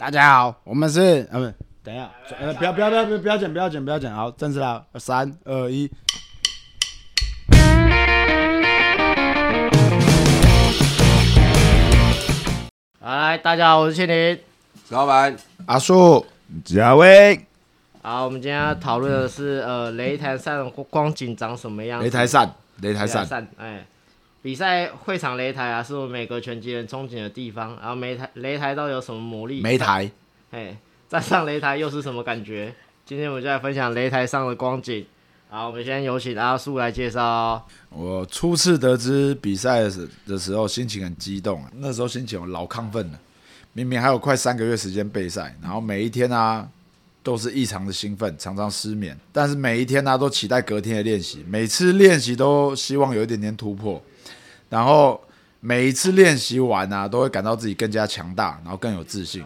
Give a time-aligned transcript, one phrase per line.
[0.00, 1.54] 大家好，我们是呃不，
[1.84, 2.10] 等一下，
[2.40, 5.90] 呃不要不要不要不要不要剪不要剪不要剪，好，正式啦，三二一。
[13.00, 14.40] 来，大家好，我是庆林。
[14.88, 15.36] 石老板，
[15.66, 16.24] 阿树，
[16.64, 17.38] 嘉威，
[18.00, 22.08] 好，我们今天要讨论的是呃擂台上的光景长什么样子？
[22.08, 23.84] 擂台扇，擂台擂台扇，上，哎，
[24.42, 27.76] 比赛会场擂台啊，是我们每个拳击人憧憬的地方。
[27.80, 29.62] 然后擂台擂台到底有什么魔力？
[29.62, 30.10] 擂台，
[30.50, 30.76] 哎，
[31.08, 32.74] 站上擂台又是什么感觉？
[33.04, 35.04] 今天我们就来分享擂台上的光景。
[35.50, 37.62] 好，我们先有请阿树来介绍哦。
[37.90, 41.70] 我初次得知比赛的时的时候，心情很激动啊。
[41.76, 43.18] 那时候心情我老亢奋了，
[43.72, 46.66] 明明还有快三个月时间备赛，然后每一天啊
[47.22, 49.18] 都是异常的兴奋，常常失眠。
[49.32, 54.00] 但是每一天呢、都期待隔天的练习，每次练习都希望有一点点突破，
[54.70, 55.20] 然后
[55.60, 59.44] 每一次练习完啊，都会感到自己更加强大，然后更有自信。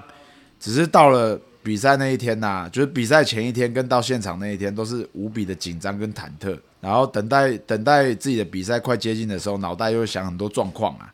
[0.61, 6.57] 只是到了比赛那一天呐、就是比赛前一天跟到现场那一天，都是无比的紧张跟忐忑。
[6.81, 11.13] 然后等待等待自己的比赛快接近的时候，脑袋又会想很多状况啊，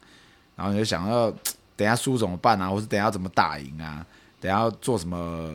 [0.57, 1.33] 然后你就想要
[1.77, 4.05] 等下输怎么办啊，或是等下怎么打赢啊，
[4.41, 5.55] 等下做什么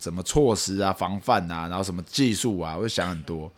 [0.00, 3.48] 什么措施啊、防范啊，然后什么技术啊，会想很多。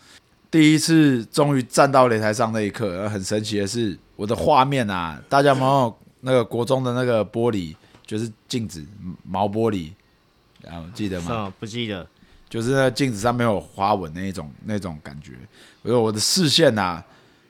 [0.54, 7.74] 第一次终于站到擂台上那一刻，很神奇的是，我的画面啊，大家有没有那个国中的那个玻璃，
[8.06, 8.86] 就是镜子
[9.24, 9.90] 毛玻璃，
[10.62, 11.52] 然后记得吗？
[11.58, 12.06] 不记得？
[12.48, 15.32] 就是那镜子上面有花纹那一种那种感觉。
[15.82, 17.04] 我说我的视线啊、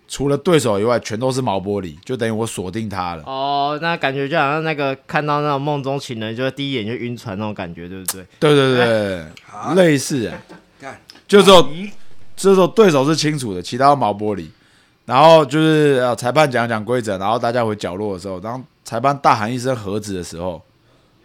[0.09, 3.23] 除了对手以外，全都是毛玻璃，就等于我锁定他了。
[3.27, 8.27] 哦，那感觉就好像那个看到那种梦中情人，就是第一眼就晕船那种感觉，对不对？
[8.41, 9.27] 对对对
[9.77, 10.43] 类似啊，
[10.81, 11.69] 干，就只有
[12.37, 14.47] 这时候对手是清楚的，其他都毛玻璃。
[15.07, 20.63] 然后就是呃，裁判讲讲规则，然后大家回角落的时候，当裁判大喊一声“盒子”的时候，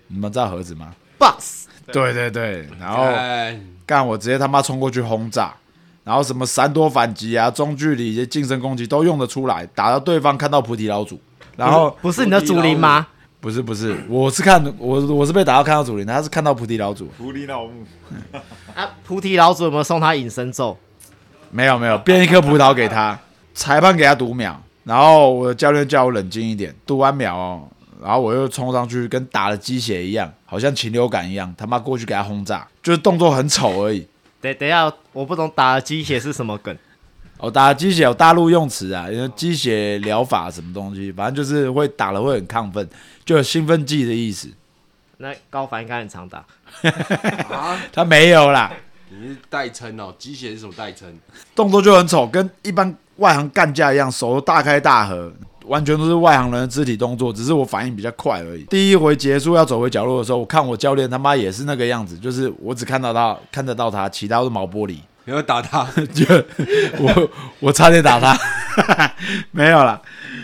[0.07, 5.53] 你们知道盒子吗？box 对对对，然后干干我直接他妈冲过去轰炸，
[6.03, 11.17] 然后什么闪躲反击啊、中距离、一些近身攻击都用得出来，打到对方看到菩提老祖。
[11.55, 13.07] 然后不是你的祖灵吗？
[13.39, 17.05] 不是不是，我是看我我是被打到看到祖灵，他是看到菩提老祖。
[17.17, 17.85] 菩提老木，
[18.75, 20.77] 啊，菩提老祖有没有送他隐身咒？
[21.51, 23.17] 没有没有，变一颗葡萄给他，
[23.53, 27.67] 裁判给他读秒，然后我的教练叫我冷静一点，读完秒哦，
[28.01, 34.07] 然后我又冲上去跟打了鸡血一样，好像禽流感一样，他妈过去给他轰炸，就是动作很丑而已。
[34.41, 36.75] 等等一下，我不懂打了鸡血是什么梗。
[37.37, 42.85] 哦，打鸡血有大陆用词啊，因为鸡血疗法什么东西，反正就是会打了会很亢奋，
[43.23, 44.49] 就有兴奋剂的意思。
[45.21, 46.45] 那高凡应该很常打，
[47.51, 47.77] 啊！
[47.91, 48.71] 他没有啦，
[49.09, 51.07] 你是代称哦，鸡血是什么代称？
[51.55, 55.31] 动作就很丑，跟一般外行干架一样，手都大开大合，
[55.65, 58.63] 完全都是外行人的肢体动作，只是我反应比较快而已。
[58.65, 64.97] 第一回结束要走回角落的时候，我看我教练他妈也是那个样子，就是我只看到他看得到他，其他都是毛玻璃。
[65.25, 65.83] 你要打他？
[66.13, 66.25] 就
[66.99, 68.35] 我我差点打他，
[69.51, 69.99] 没有啦。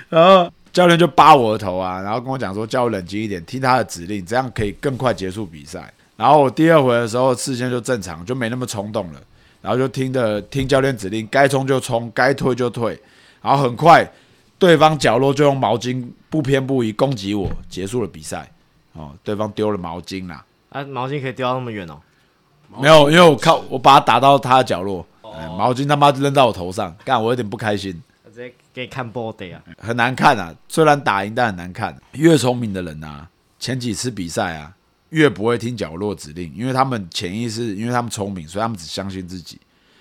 [0.09, 5.91] 然后教练就扒我的头啊，然后跟我讲说叫我冷静一点，听他的指令，这样可以更快结束比赛。
[6.17, 9.21] 然后我第二回的时候视线就正常，就没那么冲动了，
[9.61, 12.99] 然后就听着听教练指令，该冲就冲，该退就退，
[13.41, 14.09] 然后很快
[14.57, 18.49] 对方角落就用毛巾不偏不倚攻击我，结束了比赛。
[18.93, 21.99] 哦，对方丢了毛巾啦，啊，毛巾可以丢到那么远哦。
[22.79, 28.01] 没有，因为我靠，我把它打到他的角落，哎毛巾他妈扔到我头上，干我有点不开心，
[28.33, 29.61] 直接给你看 body 啊！
[29.77, 30.55] 很难看啊。
[30.69, 31.93] 虽然打赢，但很难看。
[32.13, 33.27] 越聪明的人啊，
[33.59, 34.73] 前几次比赛啊，
[35.09, 39.59] 越不会听角落指令，因为他们潜意识，因为他们聪明，所以他们只相信自己。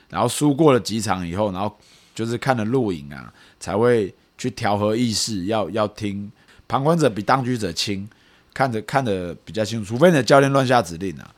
[0.08, 1.76] 然后输过了几场以后，然后
[2.14, 6.30] 就是看了录影啊，才会去调和意识，要要听
[6.68, 8.08] 旁观者比当局者清，
[8.52, 11.30] 看着看得比较清楚，除非你的教练乱下指令啊。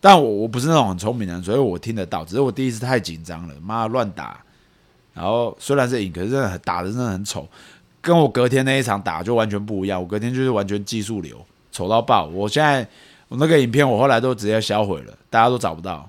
[0.00, 2.24] 但我我不是那种很聪明的人，所以我听得到。
[2.24, 4.42] 只是我第一次太紧张了，妈乱打，
[5.14, 7.48] 然后虽然是赢，可是真的很打的真的很丑，
[8.00, 10.00] 跟我隔天那一场打就完全不一样。
[10.00, 12.26] 我隔天就是完全技术流，丑到爆。
[12.26, 12.88] 我现在
[13.32, 16.06] 我那个影片我后来都直接销毁了，大家都找不到，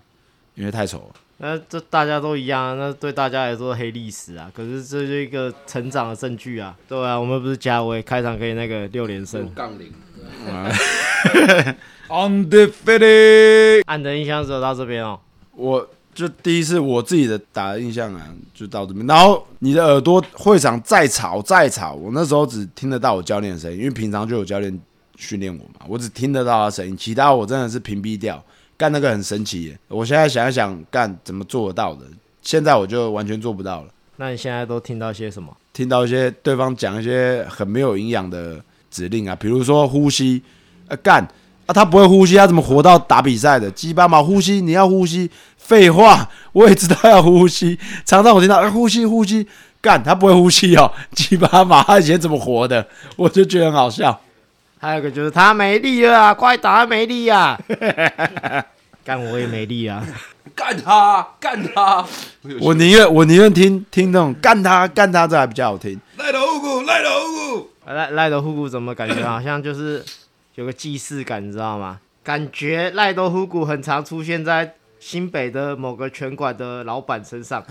[0.55, 1.15] 因为太丑了。
[1.37, 4.51] 那这大家都一样啊，那对大家来说黑历史啊。
[4.53, 6.75] 可是这就是一个成长的证据啊。
[6.85, 9.89] 对啊，我们不是加威开场可以那个六连胜，杠铃
[12.09, 15.17] ，Undefeated， 按的印象只有到这边哦。
[15.55, 19.07] 我就第一次我自己的打的印象啊，就到这边。
[19.07, 24.77] 然后你的耳朵会场再吵再吵，我那时候只听得到我教练的声音，因为平常就有教练
[25.23, 28.43] 训练我嘛，我只听得到他声音，其他我真的是屏蔽掉。
[28.75, 32.01] 干那个很神奇耶，我现在想一想，干怎么做得到的？
[32.41, 33.87] 现在我就完全做不到了。
[34.17, 35.55] 那你现在都听到些什么？
[35.71, 38.59] 听到一些对方讲一些很没有营养的
[38.89, 40.41] 指令啊，比如说呼吸，
[40.87, 41.23] 呃干，
[41.67, 43.69] 啊，他不会呼吸，他怎么活到打比赛的？
[43.71, 47.77] 鸡巴嘛，呼吸你要呼吸，废话，我也知道要呼吸。
[48.03, 49.47] 常常我听到、啊、呼吸呼吸，
[49.79, 52.85] 干他不会呼吸哦，鸡巴嘛，他以前怎么活的？
[53.15, 54.19] 我就觉得很好笑。
[54.83, 57.57] 还有一个就是他没力了啊，快打他没力啊！
[59.05, 60.05] 干我也没力啊！
[60.53, 62.05] 干他，干他！
[62.59, 65.97] 我宁愿我宁愿听听那种干他干他，这还比较好听。
[66.17, 67.69] 赖德虎骨，赖德虎骨。
[67.85, 70.03] 赖赖德呼骨怎么感觉好像就是
[70.55, 72.01] 有个既视感，你知道吗？
[72.21, 77.63] 感觉赖德呼骨很常出现在新北的某个拳馆的老板身上。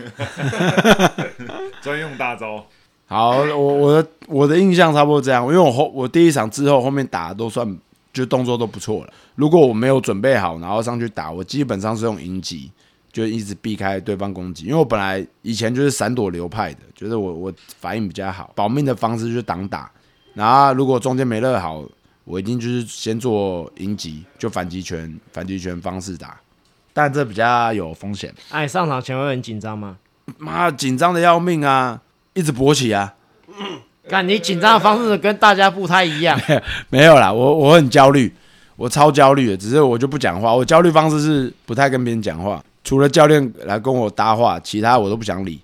[1.83, 2.67] 专用大招。
[3.13, 7.79] 好，我我的我的印象差不多这样，因为我后我第一场之后后面打的都算
[8.11, 9.13] 就动作都不错了。
[9.35, 12.71] 如果我没有准备好，然后上去打，我基本上是用迎击，
[13.13, 14.65] 就一直避开对方攻击。
[14.65, 19.91] 因为我本来以前就是闪躲流派的，就是我我反应比较好，保命的方式就是挡打。
[20.33, 21.85] 然后如果中间没热好，
[22.25, 26.41] 我一定就是先做迎击，就反击拳反击拳方式打，
[26.95, 28.35] 但这比较有风险。
[28.51, 29.99] 哎、上场前会很紧张吗？
[30.39, 32.01] 妈紧张的要命啊，
[32.35, 33.15] 一直勃起啊。
[34.09, 36.39] 干你紧张的方式跟大家不太一样。
[36.91, 38.33] 没有啦，我我很焦虑，
[38.77, 40.55] 我超焦虑的，只是我就不讲话。
[40.55, 45.61] 我焦虑方式是不太跟别人讲话，除了教练来跟我搭话，其他我都不想理。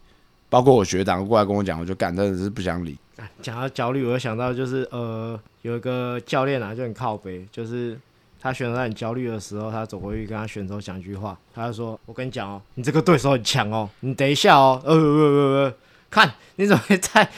[0.50, 2.97] 包括我学长过来跟我讲，我就干，真的是不想理。
[3.43, 7.99] 讲到焦虑，我就想到就是呃，有一个教练啊，就很靠背，就是
[8.41, 15.75] 他选手在很焦虑的时候，他走过去跟他选手讲一句话，他就说：“我跟你讲哦，你这个对手很强哦，你等一下哦，呃呃呃呃，
[16.10, 17.28] 看你怎么会在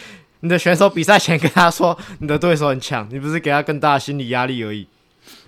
[0.40, 3.06] 你的选手比赛前跟他说你的对手很强？
[3.10, 4.86] 你不是给他更大的心理压力而已？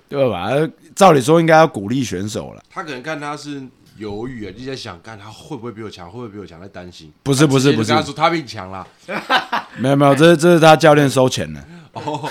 [0.09, 0.51] 对吧？
[0.95, 3.63] 照理说应该要鼓励选手了，他可能看他是
[3.97, 7.11] 犹豫啊，就在想，看他会不会比我强，会不会比我强，在担心。
[7.23, 8.87] 不是不是不是他说他比你强啦。
[9.79, 11.65] 没有没有，这是这是他教练收钱了，
[11.95, 12.29] 哦，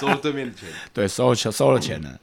[0.00, 0.66] 收对面的钱。
[0.94, 2.18] 对，收收了钱了，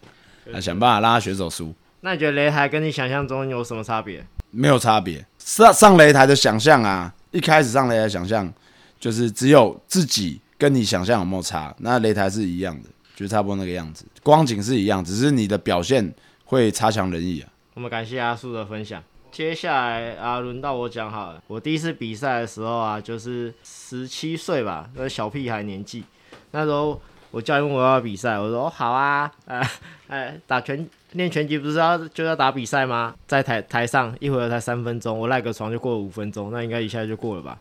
[0.45, 1.71] 那想办法让他选手输，
[2.01, 4.25] 那你觉得擂台跟你想象中有什么差别？
[4.50, 5.25] 没有差别。
[5.38, 8.51] 上上擂台的想象啊，一开始上擂台想象
[9.00, 16.13] 就是只有自己跟你想象有没有差，那擂台是一样的，就差不多那个样子，光景是一样，只是你的表现
[16.45, 17.50] 会差强人意啊。
[17.74, 19.01] 我们感谢阿叔的分享。
[19.31, 21.42] 接下来啊，轮到我讲好了。
[21.48, 26.03] 我第一次比赛的时候啊，就是十七岁吧，那小屁孩年纪。
[26.51, 27.01] 那时候
[27.31, 29.62] 我教练问我要比赛，我说、哦、好啊，呃，
[30.09, 33.13] 哎，打拳练拳击不是要就要打比赛吗？
[33.28, 37.58] 在台台上一会儿才三分钟，我赖个床就过了五分钟，那应该一下就过了吧？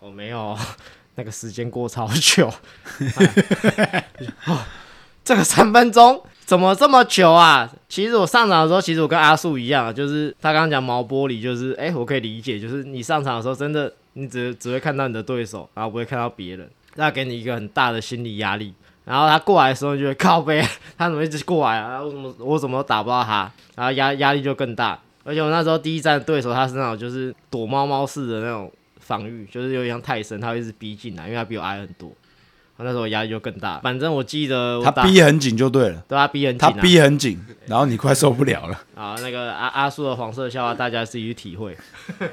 [0.00, 0.56] 哦，没有，
[1.16, 2.50] 那个时间过超久。
[3.76, 4.04] 哎
[4.46, 4.58] 哦，
[5.22, 7.70] 这个三分钟怎么这么久啊？
[7.88, 18.74] 其实我上场的时候，其实我跟阿树一样，就是他刚刚讲毛玻璃，就是哎、我可以理解，就是你上场的时候，真的你只只会看到你的对手，然后不会看到别人，那给你一个很大的心理压力。
[19.04, 20.62] 然后他过来的时候，你就会靠背，
[20.96, 22.02] 他怎么一直过来啊？
[22.02, 23.50] 我怎么我怎么都打不到他？
[23.74, 24.98] 然后压压力就更大。
[25.24, 28.70] 而且我那时候第一站的对手，他是那种就是躲猫猫式的那种
[29.00, 32.12] 防御，就是有点像泰森，他会一直逼进来，因为他比我矮很多。
[32.76, 33.78] 那时候我压力就更大。
[33.78, 38.80] 反正我记得我他逼很紧就对了，对他逼很紧、他啊，逼很紧，然后你快受不了了。
[38.96, 41.76] 啊，那个阿阿叔的黄色笑话，大家自己去体会。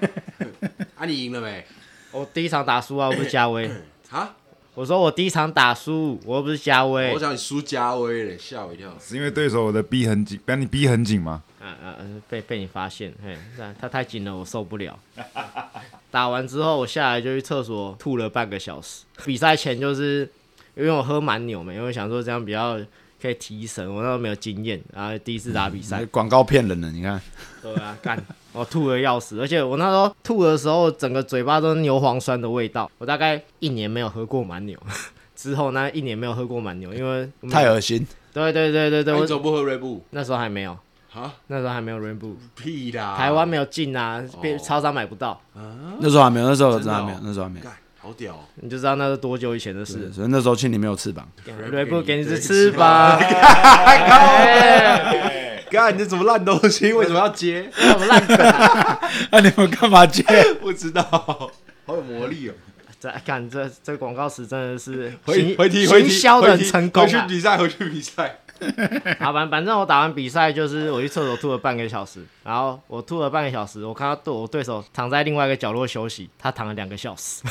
[0.97, 1.63] 啊，你赢了没？
[2.12, 3.69] 我第一场打输啊，我不是加威。
[4.09, 4.35] 啊？
[4.73, 7.19] 我说我第一场打输，我又不是加威我。
[7.19, 8.89] 想你输加威嘞，吓我一跳。
[9.00, 11.44] 是因为对手我的逼很紧，把你逼很紧吗？
[11.62, 14.97] 嗯嗯嗯，被被你发现，嘿，那他太紧了，我受不了。
[16.09, 19.04] 打完之后，我下来就去厕所吐了半个小时。
[19.25, 20.30] 比赛前就是
[20.75, 22.80] 因为我喝蛮牛嘛，因为想说这样比较
[23.21, 27.21] 可以提神，我那时候没有经验，然后第一次打比赛，广告骗人的，你看，
[27.61, 28.18] 对啊，干，
[28.53, 32.89] 我吐的要死，而且我那时候吐的时候，整个嘴巴都是牛磺酸的味道。
[32.97, 34.77] 我大概一年没有喝过蛮牛，
[35.35, 38.05] 之后那一年没有喝过蛮牛，因为太恶心。
[38.33, 40.03] 对对对对对，我那你怎么不喝瑞布？
[40.11, 40.77] 那时候还没有，
[41.13, 41.33] 啊？
[41.47, 43.15] 那时候还没有 Rainbow，屁啦！
[43.17, 45.41] 台湾没有进啊，变超商买不到，
[45.99, 47.65] 那时候还没有，那时候真的还没有，那时候还没有。
[48.03, 48.39] 好屌哦！
[48.55, 50.11] 你就知道那是多久以前的，事。
[50.11, 51.27] 所以那时候庆你没有翅膀
[51.71, 53.19] ，Rainbow 给你只翅膀，
[55.71, 56.92] 干，你这什么烂东西？
[56.92, 57.71] 为什么要接？
[57.73, 58.99] 什么烂梗啊？
[59.31, 60.23] 那 你们干嘛接？
[60.59, 62.54] 不知道，好有魔力哦！
[62.99, 67.06] 这看这这广告词真的是回行行销的很成功啊！
[67.06, 68.37] 回去比赛，回去比赛。
[69.19, 77.42] 好，反反正我打完比赛就是我去厕所吐了半个小时，然后我吐了半个小时，我看到对我对手躺在另外一个角落休息，他躺了两个小时，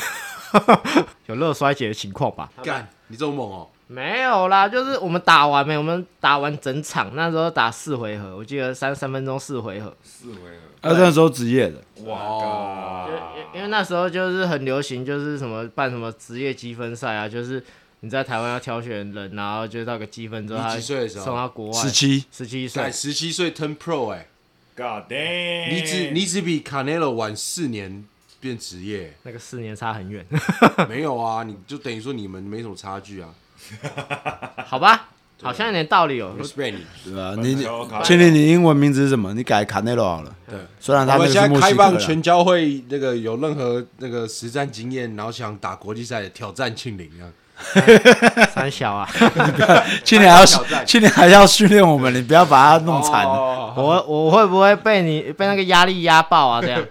[1.27, 2.49] 有热衰竭的情况吧？
[2.63, 3.67] 干，你这么猛哦！
[3.91, 17.61] 没有啦，就是我们打完没，我们打完整场，那时候打四回合，我记得三三分钟四回合，四回合，那那时候职业的，哇哦就因因为那时候就是很流行，就是什么办什么职业积分赛啊，就是
[17.99, 21.25] 你在台湾要挑选人，然后就到个积分之后，你他几岁的时候？
[21.25, 21.73] 送到国外。
[21.73, 22.83] 十七，十七岁。
[22.83, 24.25] 在，十七岁 turn pro 哎、
[24.77, 25.69] God damn！
[25.69, 28.05] 你只你只比 Canelo 晚四年
[28.39, 30.25] 变职业，那个四年差很远，
[30.87, 31.43] 没有啊？
[31.43, 33.29] 你就等于说你们没什么差距啊。
[34.65, 35.07] 好吧？
[35.43, 36.35] 好像有点道理哦。
[36.39, 36.85] respect 你。
[37.05, 37.33] 对吧？
[37.41, 37.55] 你
[38.03, 39.33] 庆龄，你英文名字是什么？
[39.33, 40.31] 你改卡内罗好了。
[40.47, 47.25] 对，虽然他们现在开放全教会那个有任何那个实战经验，然后想打国际赛的挑战庆龄啊。
[48.53, 49.07] 三小啊，
[50.03, 53.23] 去年还要挑战庆龄还要训练我们，你不要把他弄惨。
[53.23, 56.59] 哦我我会不会被你被那个压力压爆啊？
[56.61, 56.83] 这样，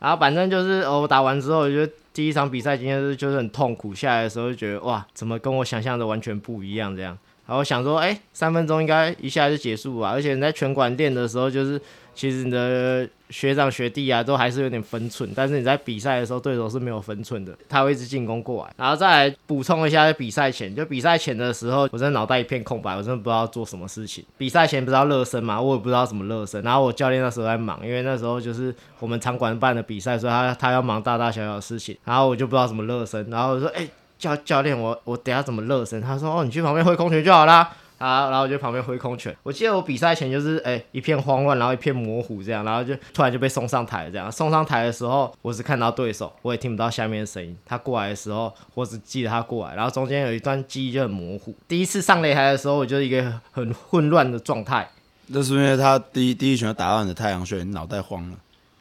[0.00, 7.16] 然后反正就是哦，我打完之后，我觉得第一场比赛今天是就是很痛苦，下来的时候就觉得哇，怎么跟我想象的完全不一样这样。
[7.48, 10.10] 然后想说，哎、三分钟应该一下就结束吧。
[10.10, 11.80] 而且你在拳馆练的时候，就是
[12.14, 18.74] 其实你的学长学弟啊，都还是有点分寸，但是你在比赛的时候，对手是没有分寸的，他会一直进攻过来。
[18.76, 24.22] 然后再来补充一下，在比赛前，就比赛前的时候，我真的脑袋一片空白，我真的不知道做什么事情。
[24.36, 26.62] 比赛前不知道热身嘛，我也不知道怎么热身。
[26.62, 33.30] 然后我教练那时候在忙，因为那时候就是我们场馆办的比赛，所以他他要忙大大小小的事情，然后我就不知道怎么热身。
[33.30, 33.88] 然后我说，哎、
[34.18, 36.00] 教教练，我我等下怎么热身？
[36.00, 37.70] 他说，哦，你去旁边挥空拳就好啦。
[37.98, 39.36] 啊，然后我就旁边挥空拳。
[39.42, 44.30] 我记得我比赛前就是哎、一片慌乱，然后一片模糊这样，然后就突然就被送上台了这样。
[44.30, 47.56] 送上台的时候，我只看到对手，我也听不到下面的声音。
[47.66, 51.52] 他过来的时候，我只记得他过来，然后中间有一段记忆就很模糊。
[51.66, 54.88] 第一次上擂台的时候，我就是一个很混乱的状态。
[55.26, 58.36] 那是因为他第一第一拳打到你的太阳穴，你脑袋慌了，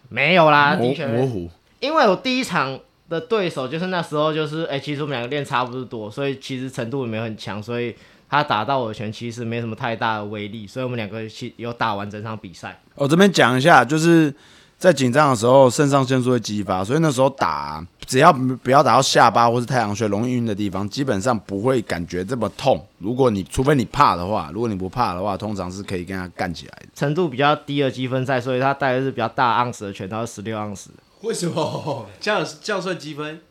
[0.10, 1.50] 没有啦，模的确模糊。
[1.80, 2.80] 因为我第一场
[3.10, 7.96] 的对手就是那时候就是，哎、其实我们两个练差不多多，所以其实程度也没有很强，所以
[8.30, 12.80] 他打到我的拳其实没什么太大的威力，所以我们两个其有打完整场比赛。
[12.96, 14.34] 我这边讲一下，就是
[14.78, 22.86] 在紧张的时候，肾上腺素会激发，所以那时候打，只要不要打到下巴或是太阳穴容易晕的地方，基本上不会感觉这么痛。
[23.00, 26.88] 如果你除非你怕的话，如果你不怕的话，通常是可以跟他干起来的。
[26.94, 30.98] 程度比较低的积分赛，所以他带的是比较大盎司的拳，他是十六盎司的。
[31.22, 33.42] 为什么这样这样算积分？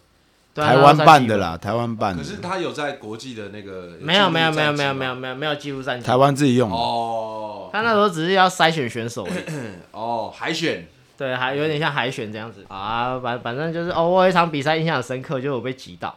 [0.54, 1.37] 对啊台湾办的。
[1.37, 6.76] 啦，台湾办的可，是他有在国际的那个没有没有没有没有没有有没有没有记录战绩台，湾自己用的。
[6.76, 9.44] 哦他那时候只是要筛选选手而已。
[9.90, 10.87] 哦海选
[11.18, 16.14] 对，还有点像海选这样子啊，反反正就是哦，我有一场比赛印象很深刻，就是我被击倒，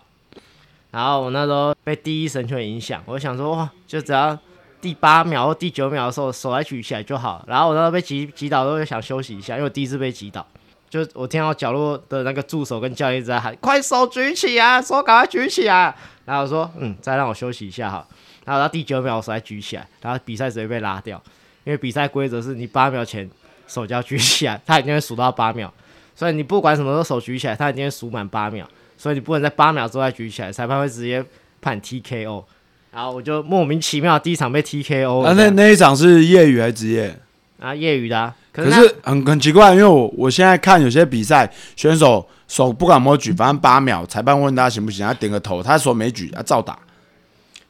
[0.92, 4.38] 然后我那时候被第一神拳影响，我想说哇，就只要
[4.80, 10.46] 第八秒或第九秒的时候手再举起来就好，然后我那时候被击击倒，都想休息一下，因为我第一次被击倒，
[10.90, 18.08] 就我听到角落的那个助手跟教练一直在喊，快手举起啊，手赶快举起啊，然后我说嗯，再让我休息一下哈，
[18.46, 21.22] 然后到第九秒我手才举起来，然后比赛直接被拉掉，
[21.64, 23.30] 因为比赛规则是你八秒前
[23.68, 25.72] 手就要举起来，他一定会数到八秒，
[26.16, 28.68] 所以你不管什么时候手举起来，他一定会数满八秒，
[28.98, 31.24] 所以你不能在八秒之后再举起来，裁判会直接
[31.62, 32.44] 判 TKO。
[32.92, 37.16] 然后我就莫名其妙第一场被 TKO 啊，那那一场是业余还是职业？
[37.60, 46.78] 啊业余的、啊，可可是很很奇怪，因为我我现在看有些比赛，选手手不敢摸举，反正八秒，裁判问他行不行，他点个头，他手没举，他照打。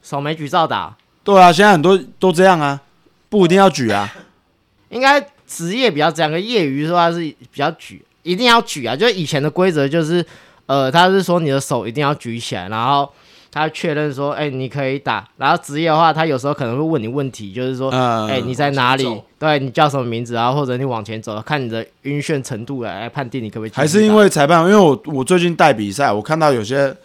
[0.01, 2.79] 手没举照打，对啊，现在很多都这样啊，
[3.27, 4.11] 不一定要举啊。
[4.89, 8.95] 应该职业比较这样，跟业余说他是比较举，一定要举啊。
[8.95, 10.25] 就是以前的规则就是，
[10.65, 13.11] 呃，他是说你的手一定要举起来，然后
[13.51, 15.27] 他确认说，哎、你可以打。
[15.37, 19.21] 然后职业的话，他有时候可能会问你问题，就是说，嗯，哎、你在哪里？
[19.39, 20.33] 对你叫什么名字？
[20.33, 23.71] 然后或者你往前走，看你的晕眩程度来来判定你可不可以。
[23.73, 26.95] 还是因为裁判，因为我我最近带比赛，我看到有些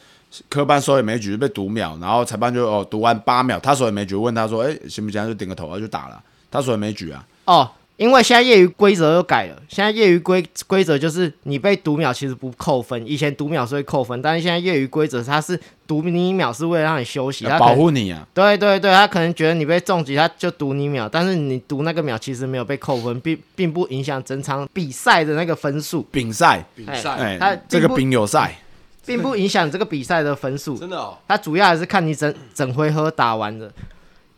[0.49, 5.27] 科班手也没举被读秒，然后裁判就哦读完八秒，他手也没举，问他说，哎、行不行？
[5.27, 6.21] 就点个头，他就打了，
[6.51, 7.25] 他手也没举啊。
[7.47, 27.39] 哦，因为现在业余规则又改了，现在业余规规则就是你被读秒其实不扣分，以前读秒是会扣分，但是现在业余规则它是读你一秒是为了让你休息，他保护你啊，对对对，他可能觉得你被重击，他就读你秒，但是你读那个秒其实没有被扣分，并并不影响整场比赛的那个分数，丙赛，比赛。
[27.39, 28.59] 他这个并不丙有赛，
[29.07, 30.77] 并不影响这个比赛的分数。
[30.77, 33.73] 真的哦，它主要还是看你整整回合打完的，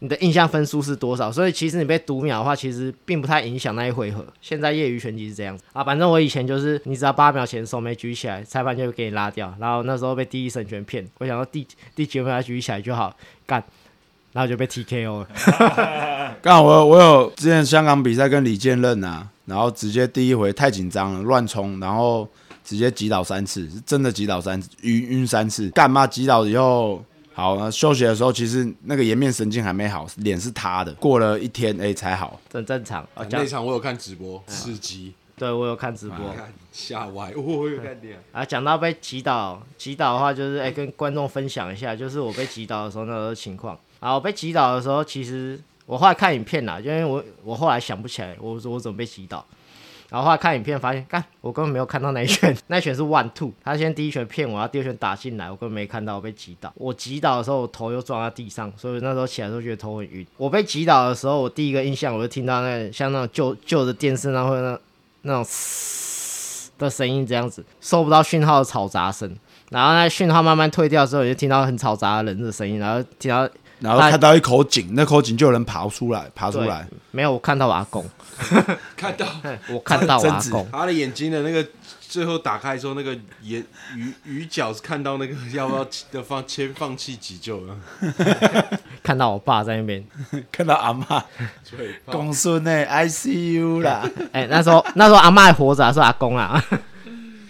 [0.07, 1.33] 你的印象分数是多少。
[1.33, 4.25] 所以其实你被读秒的话，其实并不太影响那一回合。
[4.41, 9.53] 现在业余拳击是这样子啊，反正我以前就是你只要八秒前手没举起来，裁判就会给你拉掉。
[9.59, 13.61] 然后那时候被第一神拳骗，我想到第 第九秒举起来就好干，
[14.33, 15.29] 然后就被 TKO 了。
[16.41, 22.29] 刚好我有我有之前香港比赛跟李健任啊，然后直接第一回太紧张了，乱冲，然后
[22.65, 25.71] 直接击倒三次，是真的击倒三次，晕晕三次。
[25.71, 27.03] 干嘛击倒以后，
[27.37, 32.41] 好，那休息的时候其实那个颜面神经还没好，脸是塌的，过了一天哎、才好。
[32.51, 33.03] 很正常。
[33.15, 36.17] 啊这样那场我有看直播，刺激，对我有看直播。
[36.35, 38.19] 看吓歪，我有看点。
[38.33, 43.79] 啊，讲到被击倒，击倒的话就是，哎、跟观众分享一下，就是我被击倒的时候那个情况。
[44.01, 49.45] 啊，我被击倒的时候，其实我后来看影片啦，因为我我后来想不起来我我怎么被击倒。
[50.09, 56.73] 然后后来看影片发现，干，我根本没有看到那一拳， 那一拳是 one two，他先第一拳骗我，然后第二拳打进来，我根本没看到我被击倒。
[56.77, 60.25] 我击倒的时候，我头又撞在地上，所以那时候起来都觉得头很晕。
[60.37, 64.79] 我被击倒的时候，我第一个印象我就听到那像那种旧旧的电视上会那
[65.23, 69.37] 那种嘶的声音这样子，收不到讯号的嘈杂声。
[69.71, 73.49] 然后那讯号慢慢退掉之后，就听到很嘈杂的人的声音，然后听到
[73.81, 78.05] 然后看到一口井，那口井就有人爬出来，爬出来，没有我看到我阿公，
[78.97, 79.27] 看到。
[79.69, 81.67] 我看到我阿公，他的眼睛的那个
[82.01, 83.65] 最后打开之后，那个眼
[83.95, 87.77] 鱼鱼角是看到那个要不要的放先放弃急救了。
[89.03, 90.05] 看到我爸在那边。
[90.51, 91.05] 看到阿妈
[91.77, 96.63] 对，公孙呢 ICU 啦，哎、那时候那时候阿妈还活着、啊，是阿公啊。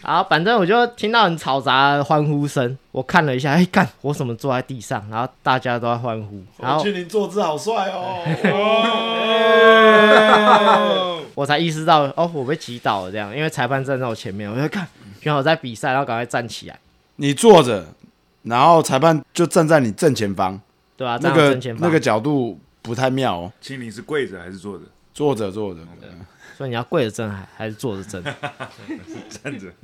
[0.06, 5.04] 然后反正我就听到很嘈杂的欢呼声，我看了一下，哎、干，我怎么坐在地上？
[5.10, 8.22] 然后大家都在欢呼，然后林坐姿好帅哦，
[11.34, 14.86] 我才意识到，哦，我被击倒了这样，因为裁判站在我前面，我就看，
[15.22, 16.78] 原来我在比赛，然后赶快站起来，
[17.16, 17.84] 你坐着，
[18.44, 20.60] 然后裁判就站在你正前方，
[20.96, 21.18] 对吧、啊？
[21.20, 24.84] 那个正前方那个角度不太妙哦，青林是跪着还是坐着？
[25.12, 25.80] 坐着坐着，
[26.56, 28.22] 所以你要跪着站还还是坐着站？
[29.28, 29.70] 站着。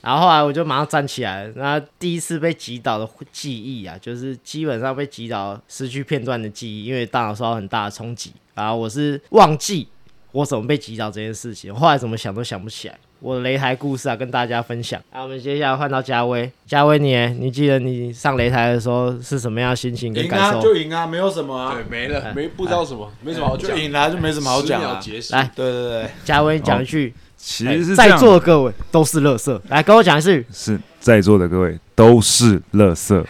[0.00, 1.52] 然后后来我就马上站起来了。
[1.56, 8.32] 那第一次被击倒的记忆啊，就是基本上被击倒失去片段的记忆，因为大脑受到很大的冲击。
[8.54, 9.88] 然后我是忘记
[10.30, 12.96] 我怎么被击倒这件事情，后来怎么想都想不起来。
[13.26, 15.02] 我的擂台故事啊，跟大家分享。
[15.10, 20.62] 啊，我们接下来换到嘉威，嘉威你耶你记得你上擂台的时候是什么样的心情跟赢啊感受？
[20.62, 24.80] 就赢啊，没有什么啊对，，没了， 没不知道什么，没什么好讲，就赢了，就没什么好讲。
[24.80, 30.46] 来对对对，嘉威讲一句，其实在座的各位都是乐色，来跟我讲一句。
[30.52, 33.26] 是在座的各位都是乐色。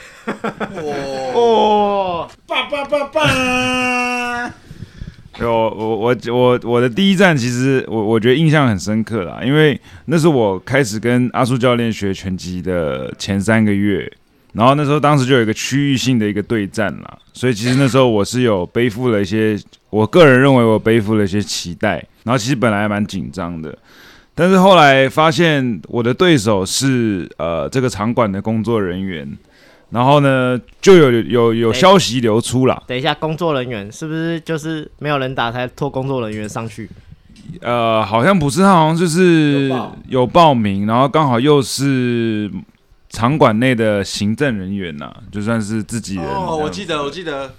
[1.32, 3.22] 哦，爸爸爸爸，
[5.40, 14.10] 我我我我我的第一站，其实我我觉得印象很深刻啦，因为那是我开始跟阿苏教练学拳击的前三个月，
[14.54, 19.58] 然后那时候当时就有一个区域性的一个对战啦，所以其实那时候我是有背负了一些，
[19.90, 23.76] 我个人认为我背负了一些期待，然后其实本来还蛮紧张的。
[24.34, 29.26] 但是后来发现我的对手是呃这个场馆的工作人员，
[29.90, 36.88] 然后呢就有有有哎消息流出了，等一下，工作人员是不是就是没有人打才拖工作人员上去？
[37.60, 42.50] 呃，好像不是，他好像就是有报有报名，然后刚好又是
[43.08, 46.24] 场馆内的行政人员呐、就算是自己人。
[46.24, 47.52] 哦，我记得，我记得，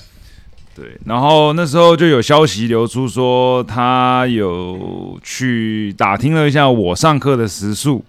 [0.76, 8.04] 对，然后那时候就有消息流出说，他有去打听了一下我上课的时数，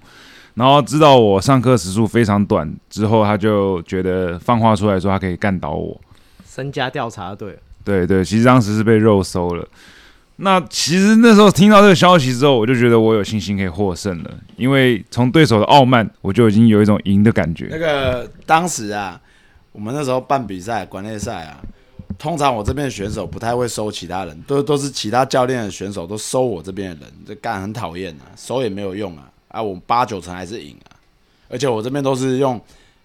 [0.59, 5.99] 然后知道我上课时数非常短，之后他就觉得放话出来说他可以干倒我。
[6.45, 9.65] 身家调查对了，对对，其实当时是被肉搜了。
[10.41, 17.69] 那其实那时候听到这个消息之后，我就觉得我有信心可以获胜了，因为从对手的傲慢，我就已经有一种赢的感觉。
[17.71, 19.21] 那个当时啊，
[19.71, 21.61] 我们那时候办比赛、馆内赛啊，
[22.19, 30.97] 通常我这边的选手不太会收其他人，都都是其他教练的选手都收我这边的人，这干很讨厌啊，收也没有用啊，啊，我八九成还是赢啊，
[31.49, 32.61] 而且我这边都是用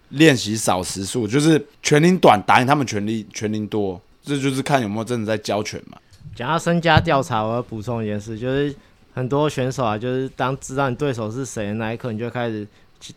[0.10, 5.97] 练习少时数，就是拳龄短打赢他们拳力拳龄多，这就是看有没有真的在教拳嘛。
[6.36, 8.75] 讲到身家调查，我要补充一件事，就是
[9.13, 12.67] 很多选手啊，就是当知道你对手是谁的那一刻，你就开始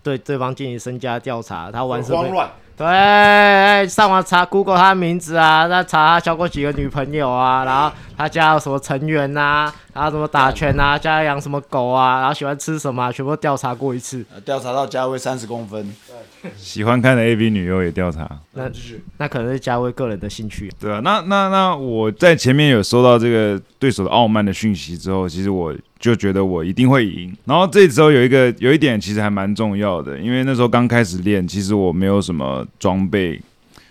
[0.02, 2.50] 对对方进行身家调查，他玩什么？
[2.76, 14.22] 对，上网查 Google 他的名字啊，再查他交过几个女朋友啊，然后他家有什么成员呐、然后怎么打拳啊，家养什么狗啊，然后喜欢吃什么啊、全部都调查过一次。
[14.44, 15.90] 调查到家威三十公分，
[16.56, 18.70] 喜欢看的 AV 女优也调查，那
[19.18, 20.70] 那可能是嘉威个人的兴趣。
[20.78, 27.34] 对啊，那那那我在前面有收到这个对手的傲慢的讯息之后，其实我就觉得我一定会赢。
[27.44, 33.40] 然后这时候有一个有一点其实还蛮重要的，因为那时候刚开始练，其实我没有什么装备，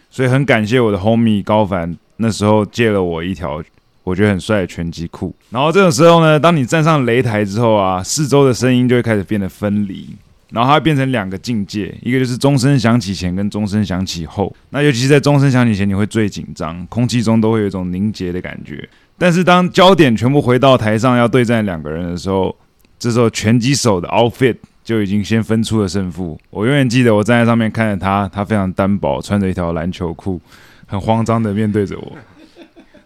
[0.09, 3.61] 所以很感谢我的 homie 高凡那时候借了我一条
[4.03, 5.35] 我觉得很帅的拳击裤。
[5.49, 10.15] 然后这种时候呢，当你站上擂台之后啊，四周的声音就会开始变得分离。
[10.51, 14.55] 然后它会变成两个境界，一个就是钟声响起前跟钟声响起后。
[14.69, 18.88] 那尤其是在钟声响起前，你会最紧张，空气中都会有一种凝结的感觉。
[19.17, 22.55] 但是当焦点全部回到台上要对战两个人的时候，
[22.99, 26.39] 这时候拳击手的 outfit 就已经先分出了胜负。
[26.49, 30.39] 我永远记得我站在上面看着他，他非常单薄，穿着一条篮球裤，
[30.86, 32.17] 很慌张的面对着我。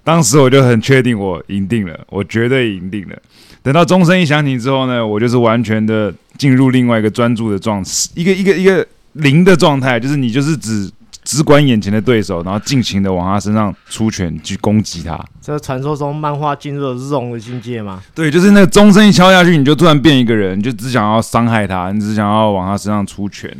[0.03, 3.15] 当时我就很确定我赢定了，我绝对赢定了。
[3.61, 7.83] 等到钟声一响起之后呢，我就是完全的进入另外一个专注的状，
[8.15, 10.89] 一个一个一个零的状态，就是你就是只
[11.23, 15.19] 只管眼前的对手，然后尽情的往他身上出拳去攻击他。
[15.41, 18.01] 这传说中漫画进入了这种的境界吗？
[18.15, 23.55] 对，就是那个钟声一敲下去，你就突然变一个人，你就只想要伤害他，你只想要往他身上出拳。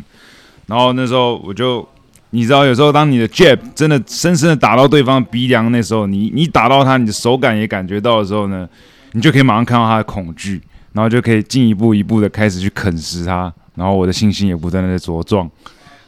[0.65, 1.87] 然后那时候我就，
[2.31, 8.67] 你知道，有时候当你的 jab 真的深深的打到对方鼻梁，那时候你你打到他，你的手感也感觉到的时候呢，
[9.13, 10.61] 你就可以马上看到他的恐惧，
[10.93, 13.51] 然后就可以进一步一步的开始去啃食他。
[13.75, 15.49] 然后我的信心也不断的在茁壮。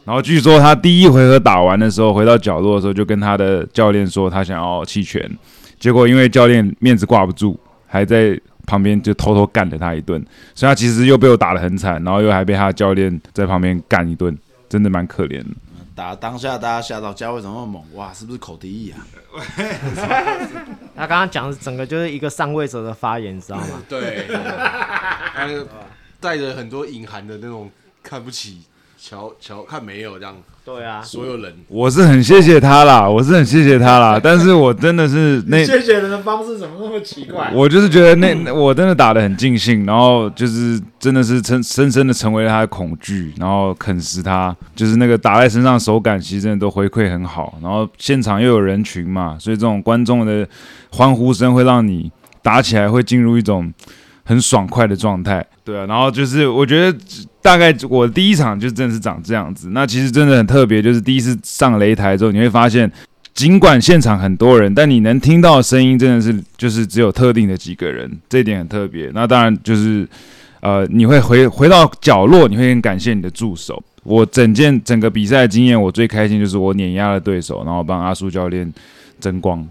[0.03, 5.27] 然后据说他第一回合打完的时候，回到角落的时候，就跟他的教练说他想要弃权，
[5.79, 7.57] 结果因为教练面子挂不住，
[7.87, 15.49] 还在旁边就偷偷干了他一顿，所以他其实又被我打得很惨，然后又还被他的教练在旁边干一顿，真的蛮可怜的。
[16.01, 17.95] 打当下大家吓到，嘉伟怎么那么猛？
[17.95, 19.05] 哇，是不是口蹄疫啊？
[20.97, 23.67] 他刚刚讲的整个就是一个上位者的发言，你知道吗？
[23.87, 25.47] 对，他
[26.19, 27.69] 带着很多隐含的那种
[28.01, 28.63] 看不起、
[28.97, 37.51] 瞧瞧看没有这样，对啊，所有人我是很谢谢他啦，我是很谢谢他啦， 但是我真的是那谢谢人的方式怎么那么奇怪？
[37.53, 50.47] 我就是觉得那那我真的打得很尽兴，然后就是真的是深深深的成为了他的恐惧，然后啃食他，就是那个打在身上手感其实真的都回馈很好，然后现场又有人群嘛，所以这种观众的
[50.91, 52.11] 欢呼声会让你
[52.43, 53.73] 打起来会进入一种
[54.31, 56.97] 很爽快的状态，对啊，然后就是我觉得
[57.41, 62.89] 大概我第一场就真的是长这样子，那其实真的很特别，就是第一次上擂台之后，你会发现。
[63.33, 69.09] 尽管现场很多人，但你能听到的声音真的是就是只有特定的几个人，这一点很特别。
[69.13, 70.05] 那当然就是，
[70.59, 73.81] 呃，你会回回到角落，你会很感谢你的助手。
[74.03, 78.71] 我整件整个比赛的经验，我最开心就是我碾压了对手，然后帮阿苏教练
[79.21, 79.65] 争光。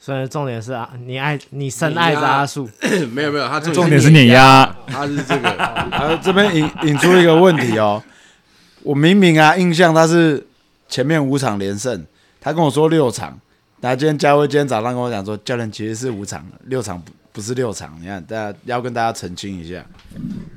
[0.00, 2.68] 所以重点是啊，你爱你深爱着阿树，
[3.12, 5.48] 没有没有，他重点是碾压，他是这个。
[5.50, 8.02] 啊，这边引引出一个问题哦，
[8.82, 10.46] 我明明啊印象他是
[10.88, 12.06] 前面五场连胜，
[12.40, 13.38] 他跟我说六场，
[13.80, 19.86] 那今天嘉威今天早上跟我讲说，教练其实是五场，六场不不是六场，你看大家要跟大家澄清一下，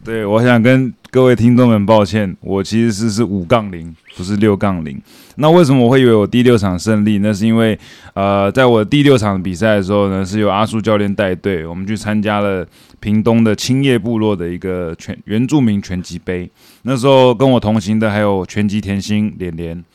[0.04, 5.00] 对，我想跟各位听众们抱歉，我其实是是五杠零，不是六杠零。
[5.36, 7.20] 那为什么我会以为我第六场胜利？
[7.20, 7.78] 那是因为
[8.16, 12.66] 呃，在我第六场比赛的时候呢，是由阿叔教练带队，我们去参加了
[13.00, 16.50] 屏东的青叶部落的一个全原住民拳击杯。
[16.82, 19.86] 那时候跟我同行的还有拳击甜心连连，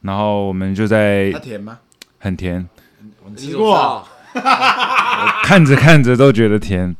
[0.00, 1.78] 然后我们就在他甜吗？
[2.18, 2.68] 很甜，
[3.24, 4.04] 我吃过，
[5.44, 6.94] 看着看着都觉得甜，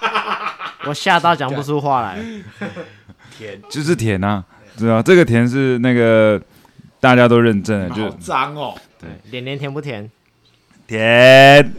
[0.86, 2.18] 我吓到讲不出话来。
[3.36, 4.44] 甜就是甜啊，
[4.78, 6.40] 对啊，这个甜是那个
[7.00, 10.10] 大家都认证的，就好脏哦，对，脸脸甜不甜？
[10.86, 11.72] 甜。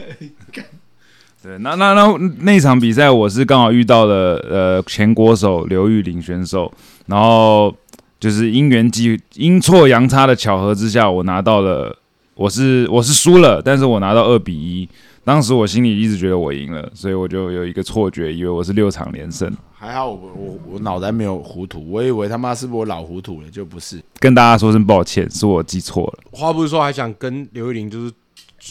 [1.42, 2.06] 对，那那那
[2.40, 6.72] 那场比赛，我是刚好遇到了呃前国手刘玉玲选手，
[7.06, 7.74] 然后
[8.20, 11.98] 就是因缘际阴错阳差的巧合之下，我拿到了，
[12.42, 14.88] 我是我是输了，但是我拿到二比一，
[15.24, 19.48] 当时我心里一直觉得我赢了，所以我就有一个错觉，以为我是六场连胜。
[19.72, 24.02] 还好我我我脑袋没有糊涂，我以为他妈是不是我老糊涂了，就不是。
[24.18, 26.24] 跟大家说声抱歉，是我记错了。
[26.32, 28.12] 话不是说还想跟刘玉玲就是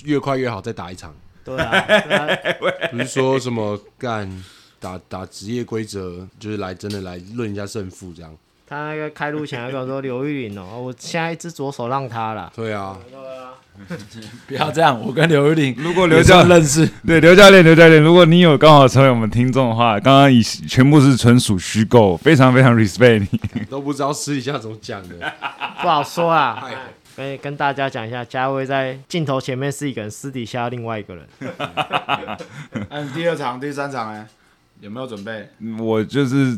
[0.04, 4.30] 越快越好，再打一场，对啊， 对啊不是说什么干
[4.82, 8.36] 打打职业规则，就是来真的来论一下胜负这样。
[8.72, 12.50] 他那个开路前还跟我说刘玉玲哦，我现在一只左手让他了。
[12.56, 12.98] 对啊，
[14.48, 23.40] 不要这样，我跟刘玉玲如果刘教认识， 对刘教练，刘教练，如果你有刚好成为我们听众的话，刚刚以全部是纯属虚构，非常非常 respect 你。
[23.70, 25.16] 都不知道私底下怎么讲的。
[25.82, 26.64] 不好说啊。
[26.64, 26.74] 哎
[27.14, 31.28] 跟跟大家讲一下，嘉威在镜头前面是一个人，私底下另外一个人。
[32.88, 34.26] 嗯，第二场、第三场哎，
[34.80, 35.50] 有没有准备？
[35.78, 36.58] 我就是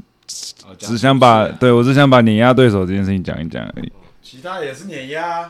[0.65, 3.91] 哦只想把，对我只想把碾压对手这件事情讲一讲而已。
[4.21, 5.49] 其他也是碾压，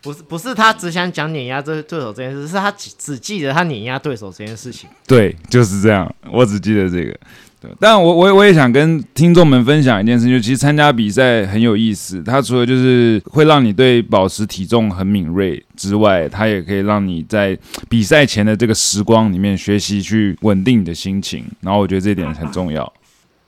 [0.00, 4.88] 不是不是他只想讲碾压这对手这件事，是他只只记得他碾压对手这件事情。
[5.06, 7.14] 对，就是这样，我只记得这个。
[7.60, 12.22] 对，但我我我也想跟听众们分享一件事，就其实参加比赛很有意思。
[12.22, 17.58] 它除了就是会让你对保持体重很敏锐之外，它也可以让你在
[17.88, 21.44] 比赛前的这个时光里面学习去稳定你的心情。
[21.60, 22.90] 然后我觉得这一点很重要。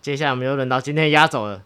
[0.06, 1.60] 接下来我们又轮到今天压轴了，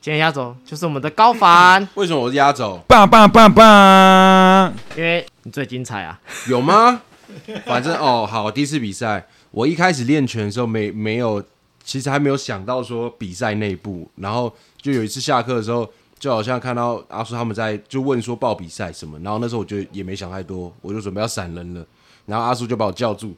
[0.00, 2.80] 今天压轴就是我们的高凡， 为什么我是压轴？
[2.88, 4.72] 棒棒棒棒！
[4.96, 6.18] 因为你最精彩啊。
[6.48, 7.02] 有吗？
[7.66, 11.44] 反正哦，好，第一次比赛，我一开始练拳的时候没没有，
[11.84, 15.86] 其实还没有想到说比赛内部，然后就有一次下课的时候，
[16.18, 21.84] 就好像看到阿叔他们在就问说报比赛什么，然后那时候我就也没想太多，我就准备要闪人了，
[22.24, 23.34] 然后阿叔就把我叫住，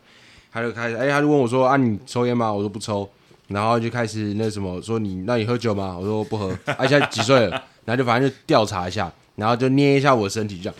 [0.52, 2.52] 他就开始哎、他就问我说啊你抽烟吗？
[2.52, 3.10] 我说不抽，
[3.48, 5.96] 然后就开始那什么说你那你喝酒吗？
[5.98, 7.50] 我说不喝，啊现在几岁了？
[7.84, 10.74] 然后就反正就调查一下，然后就捏一下我身体，就这样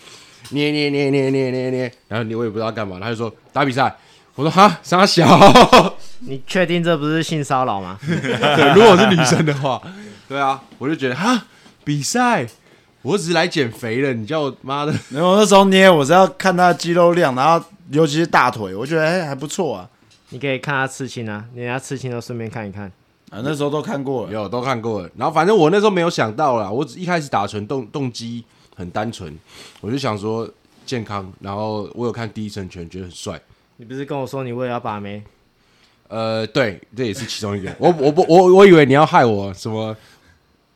[0.51, 3.97] 捏捏捏捏捏捏捏，然后你我也不知道干嘛，他就说打比赛，
[4.35, 5.97] 我说哈傻小。
[6.21, 7.99] 你确定这不是性骚扰吗？
[8.01, 9.81] 对，如果是女生的话，
[10.27, 11.45] 对啊，我就觉得哈，
[11.85, 12.47] 比赛，
[13.03, 19.89] 我只是来减肥的，你叫我妈的，然后那时候捏我是要看他的肌肉量，然后尤其是大腿，我觉得哎、还不错啊。
[20.31, 22.91] 你可以看他刺青啊，人家刺青都顺便看一看。
[23.31, 24.33] 啊，那时候都看过了。
[24.33, 25.11] 有都看过了。
[25.17, 29.37] 然后反正我那时候没有想到啦，我只一开始打纯动动机很单纯，
[29.81, 30.49] 我就想说
[30.85, 33.41] 健康，然后我有看第一神拳，觉得很帅。
[33.77, 35.23] 你不是跟我说你为了要把妹？
[36.09, 37.75] 呃，对，这也是其中一个。
[37.79, 39.97] 我我不我我以为你要害我什么？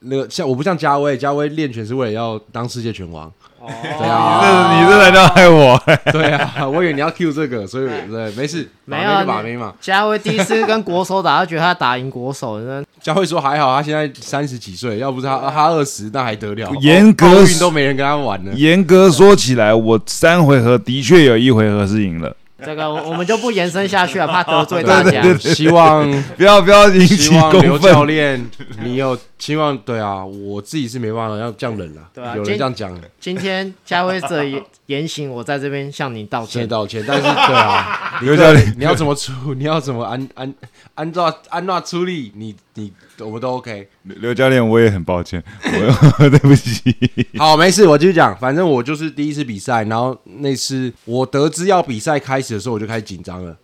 [0.01, 3.31] 那个像我不像嘉威，嘉威练拳是为了要当世界拳王。
[3.59, 5.79] 哦，对啊，你这才叫害我。
[6.11, 9.75] 对啊，我以为你要 Q 这个，所以对，没事，没有啊把妹就把妹嘛。
[9.83, 16.71] 嘉威第一次跟国手打，他觉得他打赢国手，那佳慧说还好，他现在三十几岁，要不是他他二十，那还得了？
[16.81, 18.53] 严格奥运都没人跟他玩了。
[18.55, 22.35] 严格说起来，我三回合的确有一回合是赢了。
[22.65, 25.23] 这个我我们就不延伸下去了，怕得罪大家。
[25.39, 27.93] 希望 不要不要引希起望刘公愤。
[27.93, 28.51] 教练，
[28.83, 29.76] 你有希望？
[29.79, 32.09] 对啊，我自己是没办法要这样忍了。
[32.14, 36.62] 对啊有人这样讲，今天嘉威这言言行，我在这边向你道歉。
[36.62, 37.03] 先道歉。
[37.09, 39.55] 但是对啊，刘教练，你要怎么处？
[39.55, 40.55] 你要怎么安安
[40.94, 42.31] 按照安娜出力？
[42.37, 43.88] 你你我们都 OK。
[44.03, 46.94] 刘教练，我也很抱歉，我对不起。
[47.38, 48.37] 好，没事，我继续讲。
[48.37, 53.57] 反正我就是第一次比赛，然后那次我得知要比赛开始的时候，我就开始紧张了，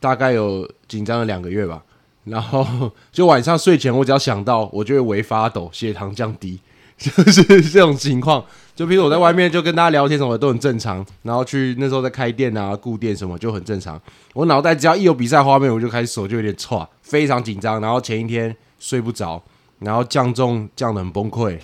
[0.00, 1.82] 大概有紧张了两个月吧。
[2.24, 6.58] 然后就晚上睡前，我只要想到，我就会微发抖，血糖降低，
[6.98, 8.44] 就是 这种情况。
[8.74, 14.00] 就比如我在外面就跟大家聊天什么都很正常，然后去那时候在开店啊、顾店什么就很正常。
[14.32, 17.80] 我脑袋只要一有比赛画面，我就开始手就有点颤，非常紧张。
[17.80, 19.40] 然后前一天睡不着，
[19.78, 21.56] 然后降重降得很崩溃，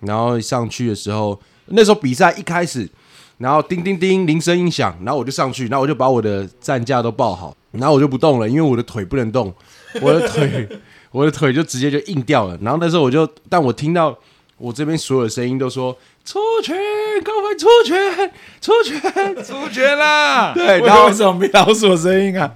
[0.00, 2.88] 然后上去的时候，那时候比赛一开始，
[3.38, 9.52] 然后叮叮叮铃声音响，然后我就上去，然后我就把我的站架都抱好，然后我就不动了，因为我的腿不能动，
[10.00, 10.68] 我的腿
[11.10, 12.58] 我的腿就直接就硬掉了。
[12.62, 14.16] 然后那时候我就，但我听到
[14.58, 16.76] 我这边所有的声音都说出拳，
[17.22, 19.00] 高凡出拳，出拳，
[19.44, 20.52] 出拳啦！
[20.54, 22.50] 对，然后为什么没老鼠的声音啊？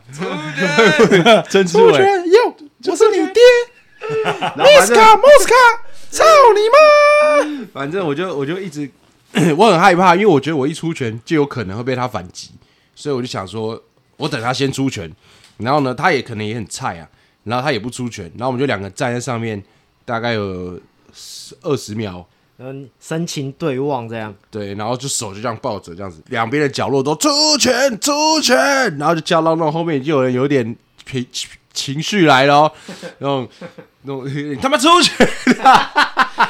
[1.49, 3.43] 曾志伟，出 拳哟，我是你爹，
[4.41, 5.55] 然后反正莫斯卡，
[6.11, 6.25] 操
[6.55, 7.67] 你妈！
[7.73, 8.91] 反正我就我就一直
[9.57, 12.51] 我很害怕，因为我觉得我一出拳就有可能会被他反击，
[12.95, 13.81] 所以我就想说，
[14.17, 15.11] 我等他先出拳，
[15.59, 17.07] 然后呢，他也可能也很菜啊，
[17.49, 19.63] 然后他也不出拳，然后我们就两个站在上面，
[20.05, 20.79] 大概有
[21.63, 22.25] 二十秒，
[22.59, 24.35] 嗯，深情对望这样。
[24.51, 28.57] 对，然后就手就这样抱着，这样子，两边的角落都出拳出拳，
[28.99, 32.73] 然后就叫到那种后面已经有人有点情情绪来了、 哦，
[33.19, 33.49] 那种
[34.03, 35.27] 那种你他妈出拳
[35.63, 35.91] 啊，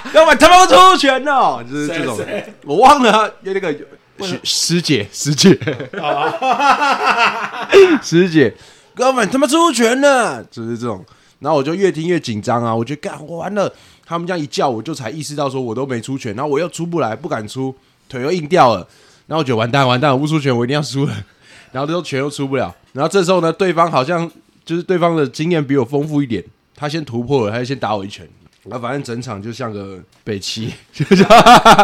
[0.15, 2.19] 要不然他妈出拳哦，就是这种，
[2.65, 3.73] 我忘了有那个
[4.21, 5.57] 师师姐师姐。
[8.03, 8.53] 师姐，
[8.99, 11.05] 哥们他妈出拳了，就是这种，
[11.39, 13.73] 然后我就越听越紧张啊，我觉得干完了。
[14.05, 17.73] 他们这样一叫，我就才意识到说我都没出拳，然后我又出不来，不敢出，
[18.09, 18.79] 腿又硬掉了，
[19.29, 21.15] 然后我觉得完蛋完蛋，我不出拳我一定要输了，
[21.71, 24.29] 然后最后拳又出不了，然后这时候呢，对方好像
[24.65, 26.43] 就是对方的经验比我丰富一点，
[26.75, 28.27] 他先突破了，他就先打我一拳，
[28.65, 31.29] 然后反正整场就像个北七，就 像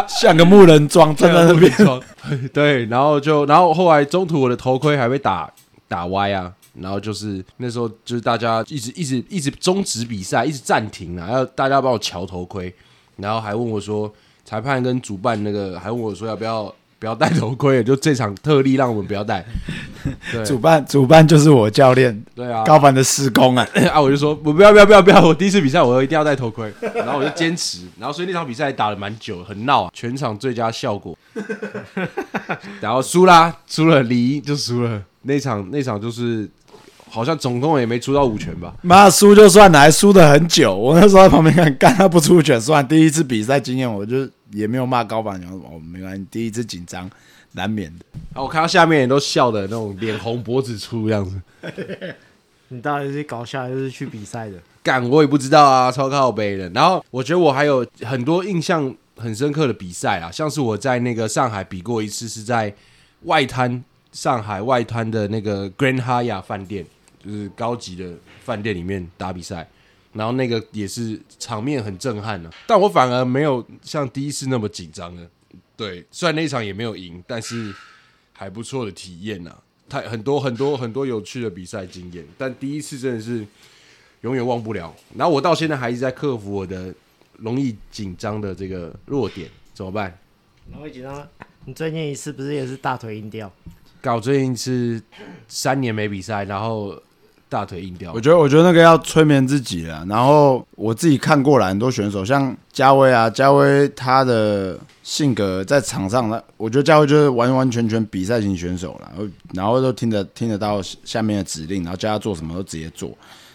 [0.09, 2.01] 像个木人桩站在那边，装，
[2.51, 5.49] 对，然后就然后后来中途我的头盔还被打
[5.87, 6.51] 打歪啊。
[6.79, 12.73] 然后就是那时候，就是大家一直一直一直终止比赛，一直暂停啊，要大家帮我瞧头盔，
[13.17, 19.45] 然后还问我说，裁判跟主办那个还问我说要不要不要戴头盔，就这场特例让我们不要戴。
[20.45, 31.17] 主办主办就是我教练对啊，高凡的施工啊，啊，我就说我不要不要不要不要，我第一次比赛我一定要戴头盔，然后我就坚持，然后所以那场比赛打了蛮久，很闹、啊，全场最佳效果，
[32.79, 36.47] 然后输啦，输了离就输了，那场那场就是
[37.15, 40.75] 好像总共也没出到五拳吧，妈输就算了，还输的很久。
[40.75, 47.09] 我那时候在旁边看，干他不出拳，算第一次比赛经验，我就也没有骂高凡，然后哦没关系，第一次紧张
[47.53, 48.03] 难免的。
[48.33, 51.39] 然后我看到下面人都笑的那种脸红脖子粗这样子，
[52.67, 54.57] 你到底是搞笑还是去比赛的？
[54.83, 56.69] 干我也不知道啊，超靠背的。
[56.71, 62.73] 然后我觉得我还有很多印象很深刻的比赛啊，像是我在那个上海比过一次，是在
[63.23, 66.85] 外滩上海外滩的那个 Grand Hyatt 饭店，
[67.25, 69.67] 就是高级的饭店里面打比赛。
[70.13, 75.29] 然后那个也是场面很震撼呢、但我反而没有像第一次那么紧张了。
[75.75, 77.75] 对，虽然那一场也没有赢，但是
[78.31, 79.53] 还不错的体验呐、
[79.89, 83.45] 太很多很多很多有趣的比赛经验，但第一次真的是
[84.21, 84.95] 永远忘不了。
[85.17, 86.95] 然后我到现在还一直在克服我的
[87.39, 90.17] 容易紧张的这个弱点，怎么办？
[90.71, 91.27] 然后紧张，
[91.65, 93.51] 你最近一次不是也是大腿硬掉？
[93.99, 95.01] 搞最近是
[95.49, 96.97] 三年没比赛，然后
[97.47, 98.19] 大腿硬掉我。
[98.19, 100.05] 觉得，我觉得那个要催眠自己了。
[100.09, 113.11] 然后我自己看过来很多选手，像嘉威啊，嘉威他的性格在场上呢，我觉得嘉威就是完完全全比赛型选手了，然后然后都听得听得到下面的指令，然后叫他做什么都直接做。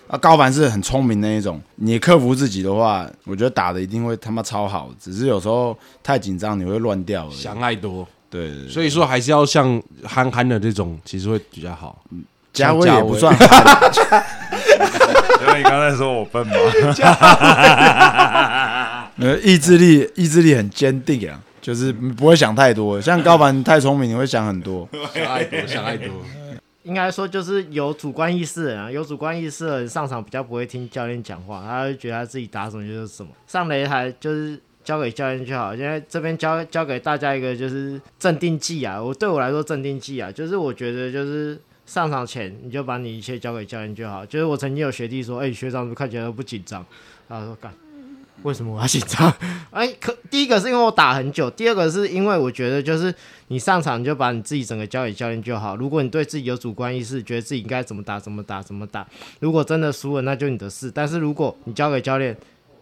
[0.07, 7.37] 啊，高凡是很聪明那一种，你克服自己的话，我觉得打的一定会他妈超好，只是有时候太紧张你会乱掉而已。
[7.37, 12.03] 想太多，对所以说还是要像憨憨的这种，其实会比较好。
[12.09, 13.35] 嘉威像嘉威也不算
[15.41, 16.55] 因为你刚才说我笨吗？
[19.19, 23.01] 呃，意志力意志力很坚定啊，就是不会想太多。
[23.01, 24.89] 像高凡太聪明，你会想很多。
[25.15, 26.07] 想太多，想太多。
[26.85, 33.29] 应该说就是有主观意识的人啊，有主观意识的人上场比较不会听教练讲话，他会觉得他自己打什么就是什么。
[33.47, 35.77] 上擂台就是交给教练就好。
[35.77, 44.25] 现在这边教教给大家一个就是镇定剂啊，我对我来说镇定剂啊，就是我觉得就是上场前你就把你一切交给教练就好。
[44.25, 46.87] 就是我曾经有学弟说，哎、学长怎么看起来都不紧张？
[47.29, 47.75] 他说干。
[48.45, 49.29] 为什么我要紧张？
[49.73, 53.13] 哎，可第一个是因为我打很久，第二个是因为我觉得就是
[53.49, 55.75] 你上场就把你自己整个交给教练就好。
[55.75, 59.05] 如果你对自己有主观意识，觉得自己应该怎么打怎么打怎么打，
[59.41, 60.89] 如果真的输了那就你的事。
[60.95, 62.37] 但是如果你交给教练，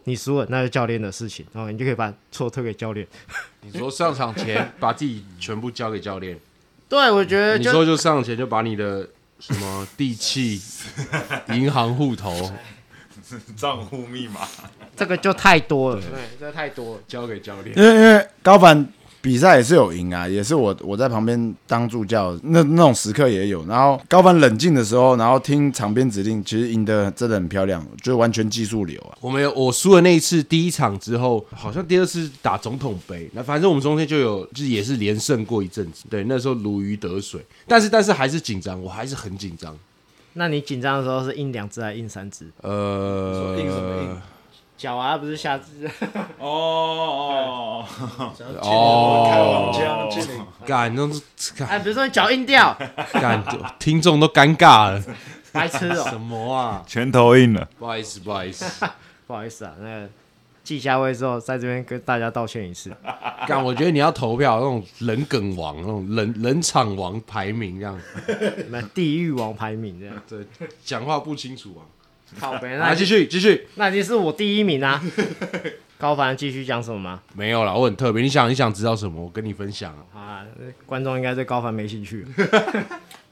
[0.05, 3.07] 你输了那就教练的事情，然后你就可以把错推给教练。
[3.63, 6.39] 你说上场前把自己全部交给教练，
[6.89, 9.07] 对，我觉得就你说就上前就把你的
[9.39, 10.61] 什么地契、
[11.53, 12.53] 银行户头
[13.57, 14.41] 账户密码。
[14.97, 17.03] 这个就太多了，对，这太多了。
[17.07, 17.77] 交给教练。
[17.79, 18.85] 因为因为高凡
[19.29, 23.63] 比赛也是有赢啊，也是我我在旁边当助教，那那种时刻也有。
[23.67, 29.13] 然后高凡冷静的时候，然后听场边指令，其实赢得真的很漂亮，就完全技术流啊。
[29.21, 39.77] 我们有我输了那一次第一场之后，好像第二次打总统杯，那反正我们中间就有就是也是连胜过一阵子，对，那时候如鱼得水，但是但是还是紧张，我还是很紧张。
[40.33, 42.47] 那你紧张的时候是印两只还是印三只？
[42.63, 44.17] 呃，硬什么硬
[44.79, 45.91] 脚啊，不是下肢。
[46.39, 49.73] 哦 哦，哦，
[50.65, 51.23] 干，那是
[51.65, 52.75] 哎，干比如说你脚硬掉，
[53.13, 53.45] 干，
[53.81, 55.03] 听众都尴尬了，
[55.53, 56.85] 白痴哦、什么啊？
[56.87, 57.69] 拳头硬了。
[57.79, 58.87] 不好意思，不好意思，
[59.27, 60.09] 不好意思啊，那个
[60.63, 62.95] 记下位之后，在这边跟大家道歉一次。
[63.49, 67.99] 干，我觉得你要投票那种人梗王，那种冷冷场王排名这样，
[68.71, 70.47] 那地狱王排名这样，对，
[70.85, 71.83] 讲话不清楚啊。
[72.39, 75.03] 靠北，来，那继续继续，那已经是我第一名啊。
[75.99, 77.21] 高凡继续讲什么吗？
[77.35, 79.21] 没有了，我很特别，你想你想知道什么？
[79.21, 80.05] 我跟你分享啊。
[80.17, 80.45] 啊，
[80.87, 82.25] 观众应该对高凡没兴趣。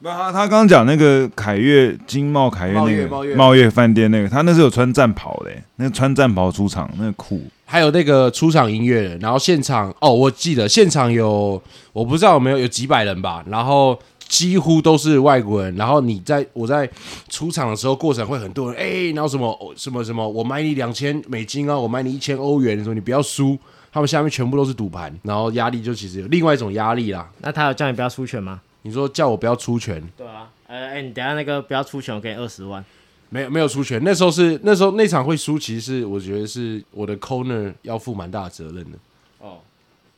[0.01, 7.41] 不，他他刚刚讲那个凯悦金茂凯悦那个茂悦茂悦饭店那个，他那是有穿战袍的欸，那个穿战袍出场那个酷。
[7.63, 11.61] 还有那个出场音乐的，然后现场哦，我记得现场有
[11.93, 16.89] 我不知道有没有有几百人吧，然后几乎都是外国人，然后你在我在
[17.29, 23.57] 出场的时候，过程会很多人哎、然后什么哦什么什么，我买你两千美金啊，我买你一千欧元，说你不要输，
[23.91, 27.29] 他们下面全部都是赌盘，然后压力就其实有另外一种压力啦。
[27.39, 28.61] 那他有叫你不要出拳吗？
[28.83, 30.49] 你说叫我不要出拳，对啊。
[30.67, 32.83] 呃，哎、你等下那个不要出拳，我给你二十万。
[33.29, 38.97] 没有没有出拳，那时候是那时候那场会输，其实是我觉得是我的 corner 要负蛮大的责任的。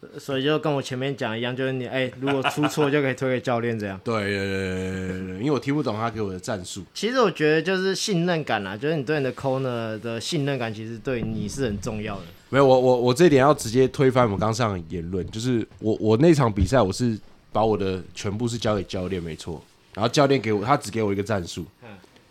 [0.01, 0.19] 哦。
[0.19, 3.99] 所以就跟我前面讲一样，就是你哎、如果出错就可以推给教练这样。
[4.03, 6.83] 对对对对对对，因为我听不懂他给我的战术。
[6.93, 12.21] 其实我觉得就是信任感啦，就是你对你的 corner 的信任感，其实对你是很重要的。
[12.49, 17.15] 没有，我我我这一点要直接推翻我刚上的言论，就是我我那场比赛我是
[17.51, 19.61] 把我的全部是交给教练，没错，
[19.93, 21.65] 然后教练给我他只给我一个战术，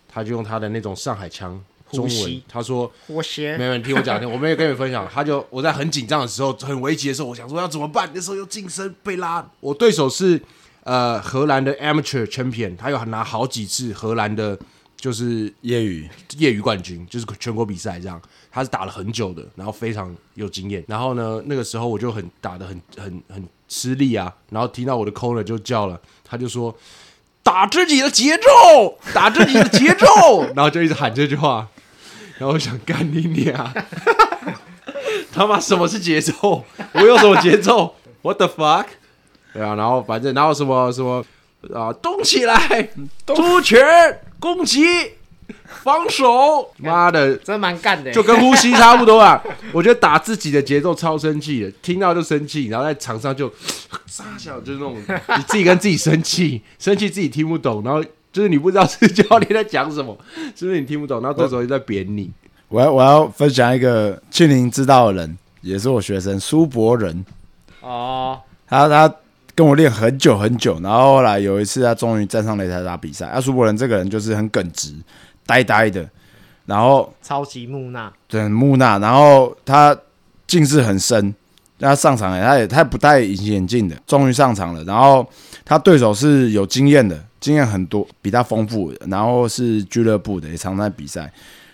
[0.07, 10.41] 他就用他的那种上海腔中文他说我先没有人听我讲，我没有跟你们分享，他就我在很紧张的时候，很危急的时候，我想说要怎么办，那时候又晋升被拉，我对手是
[10.83, 14.57] 呃荷兰的 amateur champion，他有拿好几次荷兰的。
[15.01, 16.05] 就是业余
[16.39, 18.21] 业余冠军，就是全国比赛这样。
[18.51, 20.83] 他是打了很久的，然后非常有经验。
[20.89, 24.35] 然后呢，那个时候我就很打的很很很吃力啊。
[24.49, 26.75] 然后听到我的 corner 就叫了，他就说
[27.41, 31.65] 打自己的节奏，打自己的节奏， 然后就一直喊这句话。
[32.39, 33.73] 然后我想干你娘！
[35.31, 36.63] 他妈什么是节奏？
[36.93, 38.85] 我有什么节奏？What the fuck？
[39.53, 41.23] 对啊，然后反正然后什么什么
[41.73, 42.89] 啊，动起来，
[43.27, 44.85] 出拳，攻击，
[45.83, 49.43] 防守，妈的，真蛮干的欸，就跟呼吸差不多啊。
[49.73, 53.51] 我觉得打自己的节奏超生气的，听到就生气，然后在场上就
[54.07, 54.97] 傻笑，就是那种
[55.37, 58.01] 你自己跟自己生气，生气自己听不懂，然后
[58.39, 60.17] 就是你不知道是教练在讲什么，
[60.55, 61.21] 是不是你听不懂？
[61.21, 62.31] 然后对手就在扁你。
[62.69, 67.25] 我要我要分享一个庆龄知道的人，也是我学生苏博仁，
[67.81, 69.13] 哦，他他
[69.53, 73.27] 跟我练很久很久，然后后来有一次他终于站上擂台打比赛。
[73.27, 74.95] 啊，苏博仁这个人就是很耿直、
[75.45, 76.07] 呆呆的，
[76.65, 79.93] 然后超级木讷，对木讷，然后他
[80.47, 81.35] 近视很深。
[81.81, 84.83] 他上场了，他也他不戴隐形眼镜的，终于上场了。
[84.83, 85.25] 然后
[85.69, 91.21] 他对手是有经验的，经验很多，比他丰富，然后是俱乐部的，也常在比赛。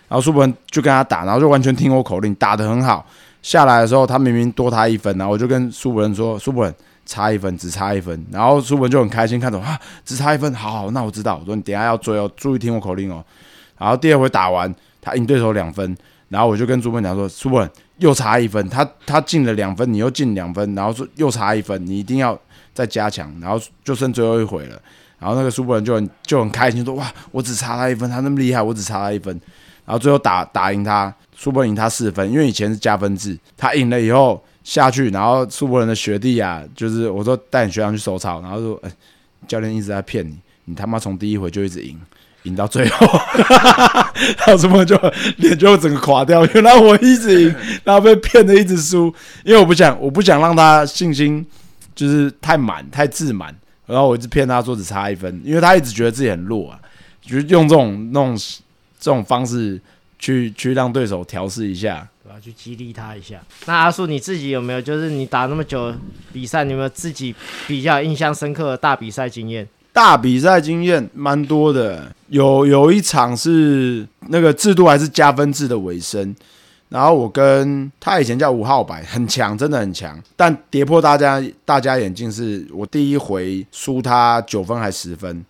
[0.06, 3.06] 然后苏博文就跟他打，然后就完全听我口令，打得很好。
[3.40, 6.74] 下来的时候，他明明多他一分，然后我就跟苏博文说：“苏博文
[7.06, 11.38] 差一分，只差一分。”然后苏博文就很开心，看着啊，只差一分，好好，那我知道。
[11.38, 13.24] 我说你等下要追哦，注意听我口令哦。
[13.78, 15.96] 然后第二回打完，他赢对手两分，
[16.28, 22.38] 然后我就跟苏文讲说：“苏博文又差一分，他他进了两分，你又进两分，然后说又差一分，你一定要
[22.76, 24.80] 再加强。”然后就剩最后一回了，
[25.18, 29.40] 然后那个苏博文就很就很开心说：“哇，我只差他一分，他那么厉害，我只差他一分。”
[29.86, 38.90] 然后最后打打赢他，苏博赢他四分，因为以前是加分制，他赢了以后下去，然后苏博人的学弟啊，就是我说带你学长去收操，然后说，哎，
[39.46, 41.96] 教练一直在骗你，你他妈从第一回就一直赢，
[42.42, 43.06] 赢到最后，
[44.38, 45.00] 然后苏博就
[45.36, 47.54] 脸就整个垮掉，原来我一直赢，
[47.84, 49.14] 然后被骗的一直输，
[49.44, 51.46] 因为我不想我不想让他信心
[51.96, 53.52] 就是太满太自满，
[53.86, 56.78] 然后我一直骗他说只差一分，因为他一直觉得自己很弱啊，
[57.20, 58.38] 就是用这种那种。
[58.98, 59.80] 这种方式
[60.18, 62.40] 去去让对手调试一下，对吧？
[62.42, 63.40] 去激励他一下。
[63.66, 65.94] 那阿树你自己有没有，就是你打那么久
[66.32, 67.32] 比赛，你有没有自己
[67.68, 69.68] 比较印象深刻的大比赛经验？
[69.92, 76.34] 大比赛经验蛮多的，有有一场是那个制度还是加分制的尾声，
[76.88, 85.44] 然后我跟他以前叫五号白，很强，真的很强，但跌破大家大家眼镜是我第一回输他九分还十分。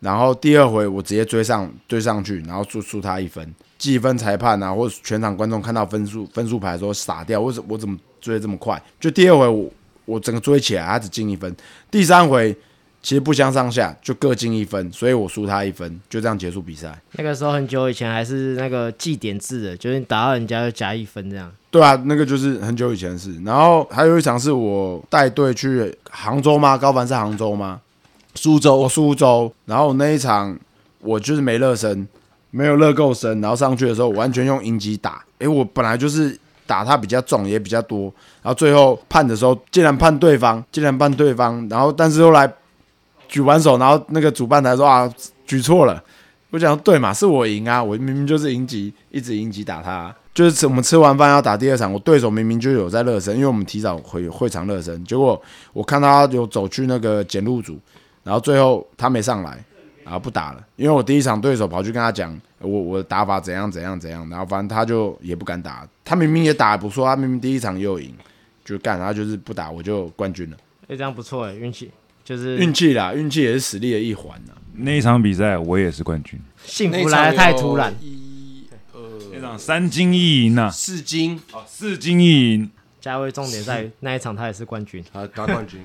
[0.00, 8.80] 然后第二回我直接追上追上去，然后输输他一分，计分裁判啊，或全场观众看到分数分数牌说傻掉，我怎我怎么追这么快？
[9.00, 9.68] 就第二回我
[10.04, 11.52] 我整个追起来，他只进一分。
[11.90, 12.56] 第三回
[13.00, 16.98] 其实不相上下，就各进一分，所以我输他一分，就这样结束比赛。
[17.12, 21.50] 那个时候很久以前还是那个计点制的，就是你打到人家就加一分这样。
[21.70, 23.34] 对啊，那个就是很久以前的事。
[23.44, 26.76] 然后还有一场是我带队去杭州吗？
[26.76, 27.80] 高凡是杭州吗？
[28.34, 30.56] 苏州，苏州，然后那一场
[31.00, 32.06] 我就是没热身，
[32.50, 38.04] 没有热够身，然后上去的时候完全用阴击打，诶，我本来就是打他比较重也比较多，
[38.42, 42.50] 然后最后判的时候竟然判对方，竟然判对方，然后但是后来
[43.28, 45.08] 举完手，然后那个主办台说啊
[45.46, 46.02] 举错了，
[46.50, 55.40] 我讲对嘛，是我赢啊，我明明就是赢级，一直赢级打他，就是我们吃完饭要打第二场，我对手明明就有在热身，因为我们提早回会场热身，结果
[55.72, 57.78] 我看他有走去那个检录组。
[58.24, 59.64] 然后最后他没上来，
[60.04, 68.14] 然后不打了，因为我第一场对手跑去跟他讲我我的打法怎样怎样怎样，然后反正他就也不敢打，他明明也打不错，他明明第一场又赢，
[68.66, 70.56] 就干他就是不打我就冠军了。
[70.88, 71.90] 哎，这样不错哎，运气。
[72.28, 74.52] 就是运气啦，运气也是实力的一环呐。
[74.74, 77.90] 那一场比赛我也是冠军，幸福来的太突然。
[78.02, 79.00] 一、二，
[79.32, 82.70] 那场三金一银呐，四金哦，四金一银。
[83.00, 85.80] 嘉威重点在于那一场他也是冠军，他打 冠军。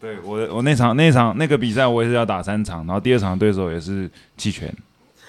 [0.00, 4.74] 对我，我那场那场那个比赛，我也是要打三场，然后第二场对手也是弃权。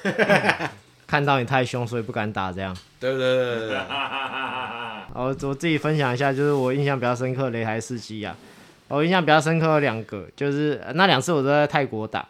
[1.05, 2.75] 看到你太凶，所以不敢打这样。
[2.99, 3.77] 对对对对对。
[5.13, 8.35] 我我自己分享一下，就是我印象比较深刻的擂台司机啊，
[8.87, 12.27] 我印象比较深刻的两个，就是那两次我都在泰国打，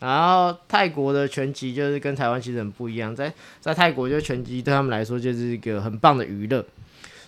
[0.00, 6.64] 然后泰国的拳击就是跟台湾其实很不一样，在在泰国就拳击对他们来说就是一个很棒的娱乐，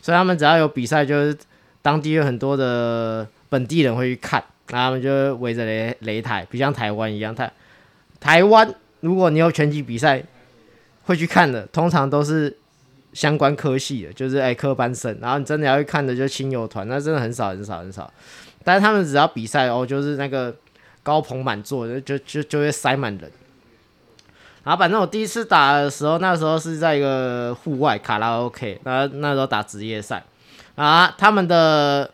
[0.01, 1.37] 所以他们只要有比赛，就是
[1.83, 4.43] 当地有很多的本地人会去看。
[4.69, 7.35] 然后他们就围着擂擂台，不像台湾一样。
[7.35, 7.53] 台
[8.21, 10.23] 台湾，如果你有拳击比赛，
[11.03, 12.57] 会去看的，通常都是
[13.13, 15.19] 相关科系的，就是哎科班生。
[15.21, 18.09] 然后你真的要去看的，就亲友团，那真的很少很少很少。
[18.71, 20.55] 但他们只要比赛哦，就是那个
[21.03, 23.31] 高朋满座，就就就会塞满人。
[24.63, 30.23] 然后反正我第一次打的时候，那时候是在一个户外卡拉 OK，那那时候打职业赛
[30.77, 32.11] 啊，他们的。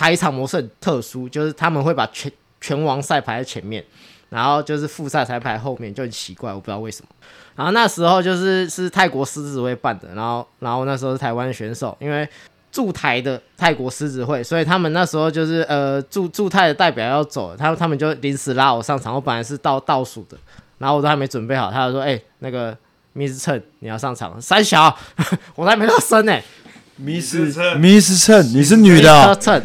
[0.00, 2.30] 排场模式很特殊，就是他们会把拳
[2.60, 3.84] 拳王赛排在前面，
[4.28, 7.08] 然后就是复赛才排后面，就很奇怪，我不知道为什么。
[7.56, 12.28] 然后那时候就是是泰国狮子会办的，然后然后那时候是台湾选手，因为
[12.70, 20.36] 驻台的泰国狮子会，所以他们那时候就是呃驻驻泰的代表要走，他他们就临时拉我上场，我本来是倒倒数的，
[20.78, 22.76] 然后我都还没准备好，他就说：“哎、那个
[23.14, 24.96] Miss 陈你要上场。”三小，
[25.54, 26.38] 我都还没热身呢、
[26.96, 29.36] 迷失迷失称，你是女的，Mr.
[29.36, 29.62] 陈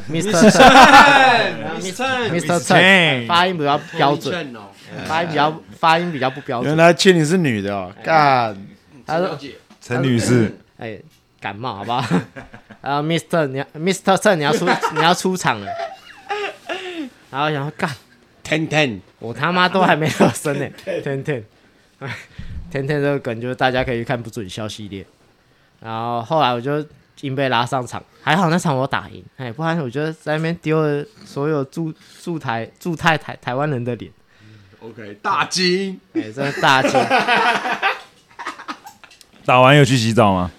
[2.31, 2.59] ，Mr.
[2.59, 4.69] 陈，发音比较标准，哦，
[5.05, 6.77] 发音比较发音比较不标准原。
[6.77, 8.55] 来倩你是女的哦，干，
[9.05, 9.37] 他说
[9.81, 10.97] 陈女士，：“哎、
[11.43, 12.01] 感冒好不好？”
[12.81, 13.47] 然后 Mr.
[13.47, 14.17] 你要 Mr.
[14.17, 15.67] 陈你要出你要出场了，
[17.29, 17.89] 然后想说干。
[18.45, 20.69] ten ten，我他妈都还没热身呢，
[21.01, 21.41] 天天，
[21.99, 22.13] 哎，
[22.69, 25.05] 天天这个梗就是大家可以看不准消系列，
[25.79, 26.85] 然后后来我就
[27.21, 34.11] 硬被拉上场，还好那场我打赢，哎，不然我觉得在那边丢了所有驻驻台驻泰台台湾人的脸
[34.81, 36.91] ，OK，大金，哎，真的大惊，
[39.45, 40.51] 打完有去洗澡吗？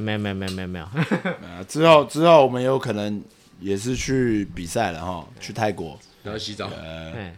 [0.00, 0.88] 没有没有没有没有没有，
[1.42, 3.22] 呃 之后之后我们有可能
[3.60, 6.70] 也是去比赛了哈，去泰国，然后洗澡，
[7.14, 7.36] 哎，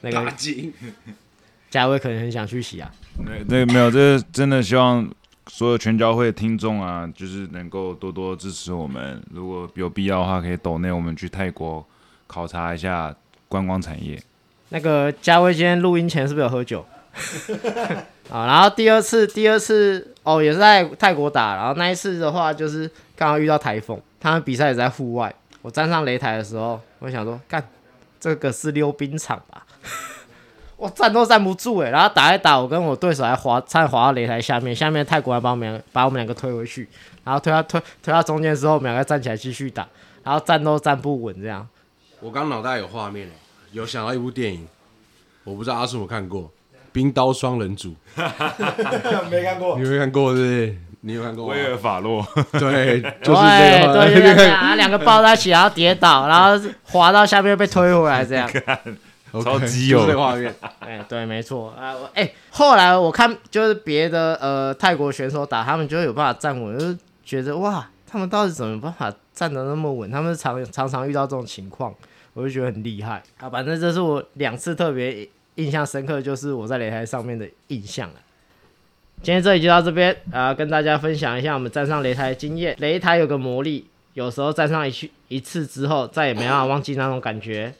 [0.00, 0.72] 那金，
[1.70, 2.90] 嘉威可能很想去洗啊，
[3.24, 5.08] 对，这个没有，这真的希望
[5.48, 9.22] 所有全教会的听众啊，就是能够多多支持我们。
[9.30, 11.86] 如果有必要的话，可以抖内我们去泰国
[12.26, 13.14] 考察一下
[13.48, 14.20] 观光产业。
[14.70, 16.84] 那个嘉威今天录音前是不是有喝酒？
[18.30, 25.34] 啊，然后第二次，第二次哦，也是在泰国打，然后那一次的话就是刚好遇到台风，他们比赛也在户外。
[25.62, 27.62] 我站上擂台的时候，我想说，干，
[28.20, 29.66] 这个是溜冰场吧？
[30.76, 36.88] 我站都站不住哎，然后打一打，我跟我对手还滑，差点滑到擂台下面，下面泰国人把我们两个把我们两个推回去，
[37.24, 39.86] 然后推到推推到中间之后，我们两个站起来继续打，
[40.22, 41.66] 然后站都站不稳这样。
[42.20, 43.34] 我刚脑袋有画面了，
[43.72, 44.68] 有想到一部电影，
[45.44, 46.42] 我不知道阿叔有看过
[46.96, 47.94] 《冰刀双人组》，
[49.30, 50.32] 没看过你，有没看过？
[50.32, 50.78] 对不对？
[51.02, 51.52] 你有看过吗？
[51.52, 58.48] 威尔法洛，对，就是对这个，对，就是这样，两个抱在一起，然后跌倒，然后滑到下面被推回来，这样。
[59.32, 60.54] OK，超级有这画面。
[60.80, 61.92] 哎，对，没错啊。
[61.92, 70.10] 我哎，后来我看就是别的呃泰国选手打，他们就有办法站稳，就是觉得哇，他们到底怎么办法站得那么稳？
[70.10, 71.94] 他们常常常遇到这种情况，
[72.32, 73.50] 我就觉得很厉害啊。
[73.50, 78.14] 反正这是我两次特别印象深刻，就是我在擂台上面的印象了。
[79.22, 82.76] 今天这里就到这边啊、跟大家分享一下我们站上擂台的经验。
[82.76, 87.72] 擂台有个魔力，有时候站上一去一次之后，再也没办法忘记那种感觉，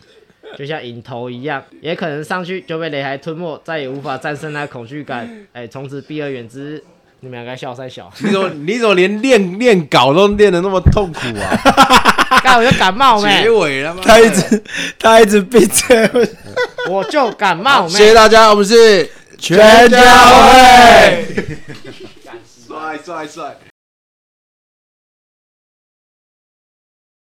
[0.57, 5.47] 就像影头一样，也可能上去就被擂台吞没，再也无法战胜那恐惧感。
[5.53, 6.83] 哎，从此避而远之。
[7.21, 12.26] 你们两个笑三小，你怎么你怎么连练练稿都练得那么痛苦啊？
[12.47, 14.01] 刚我就感冒没结，尾了吗？
[14.07, 14.63] 他一直
[14.99, 16.09] 他一直闭嘴，
[16.89, 18.15] 我就感冒谢谢。
[18.15, 19.59] 大家，我们是全
[19.91, 21.27] 家会。
[22.67, 23.57] 帅帅帅。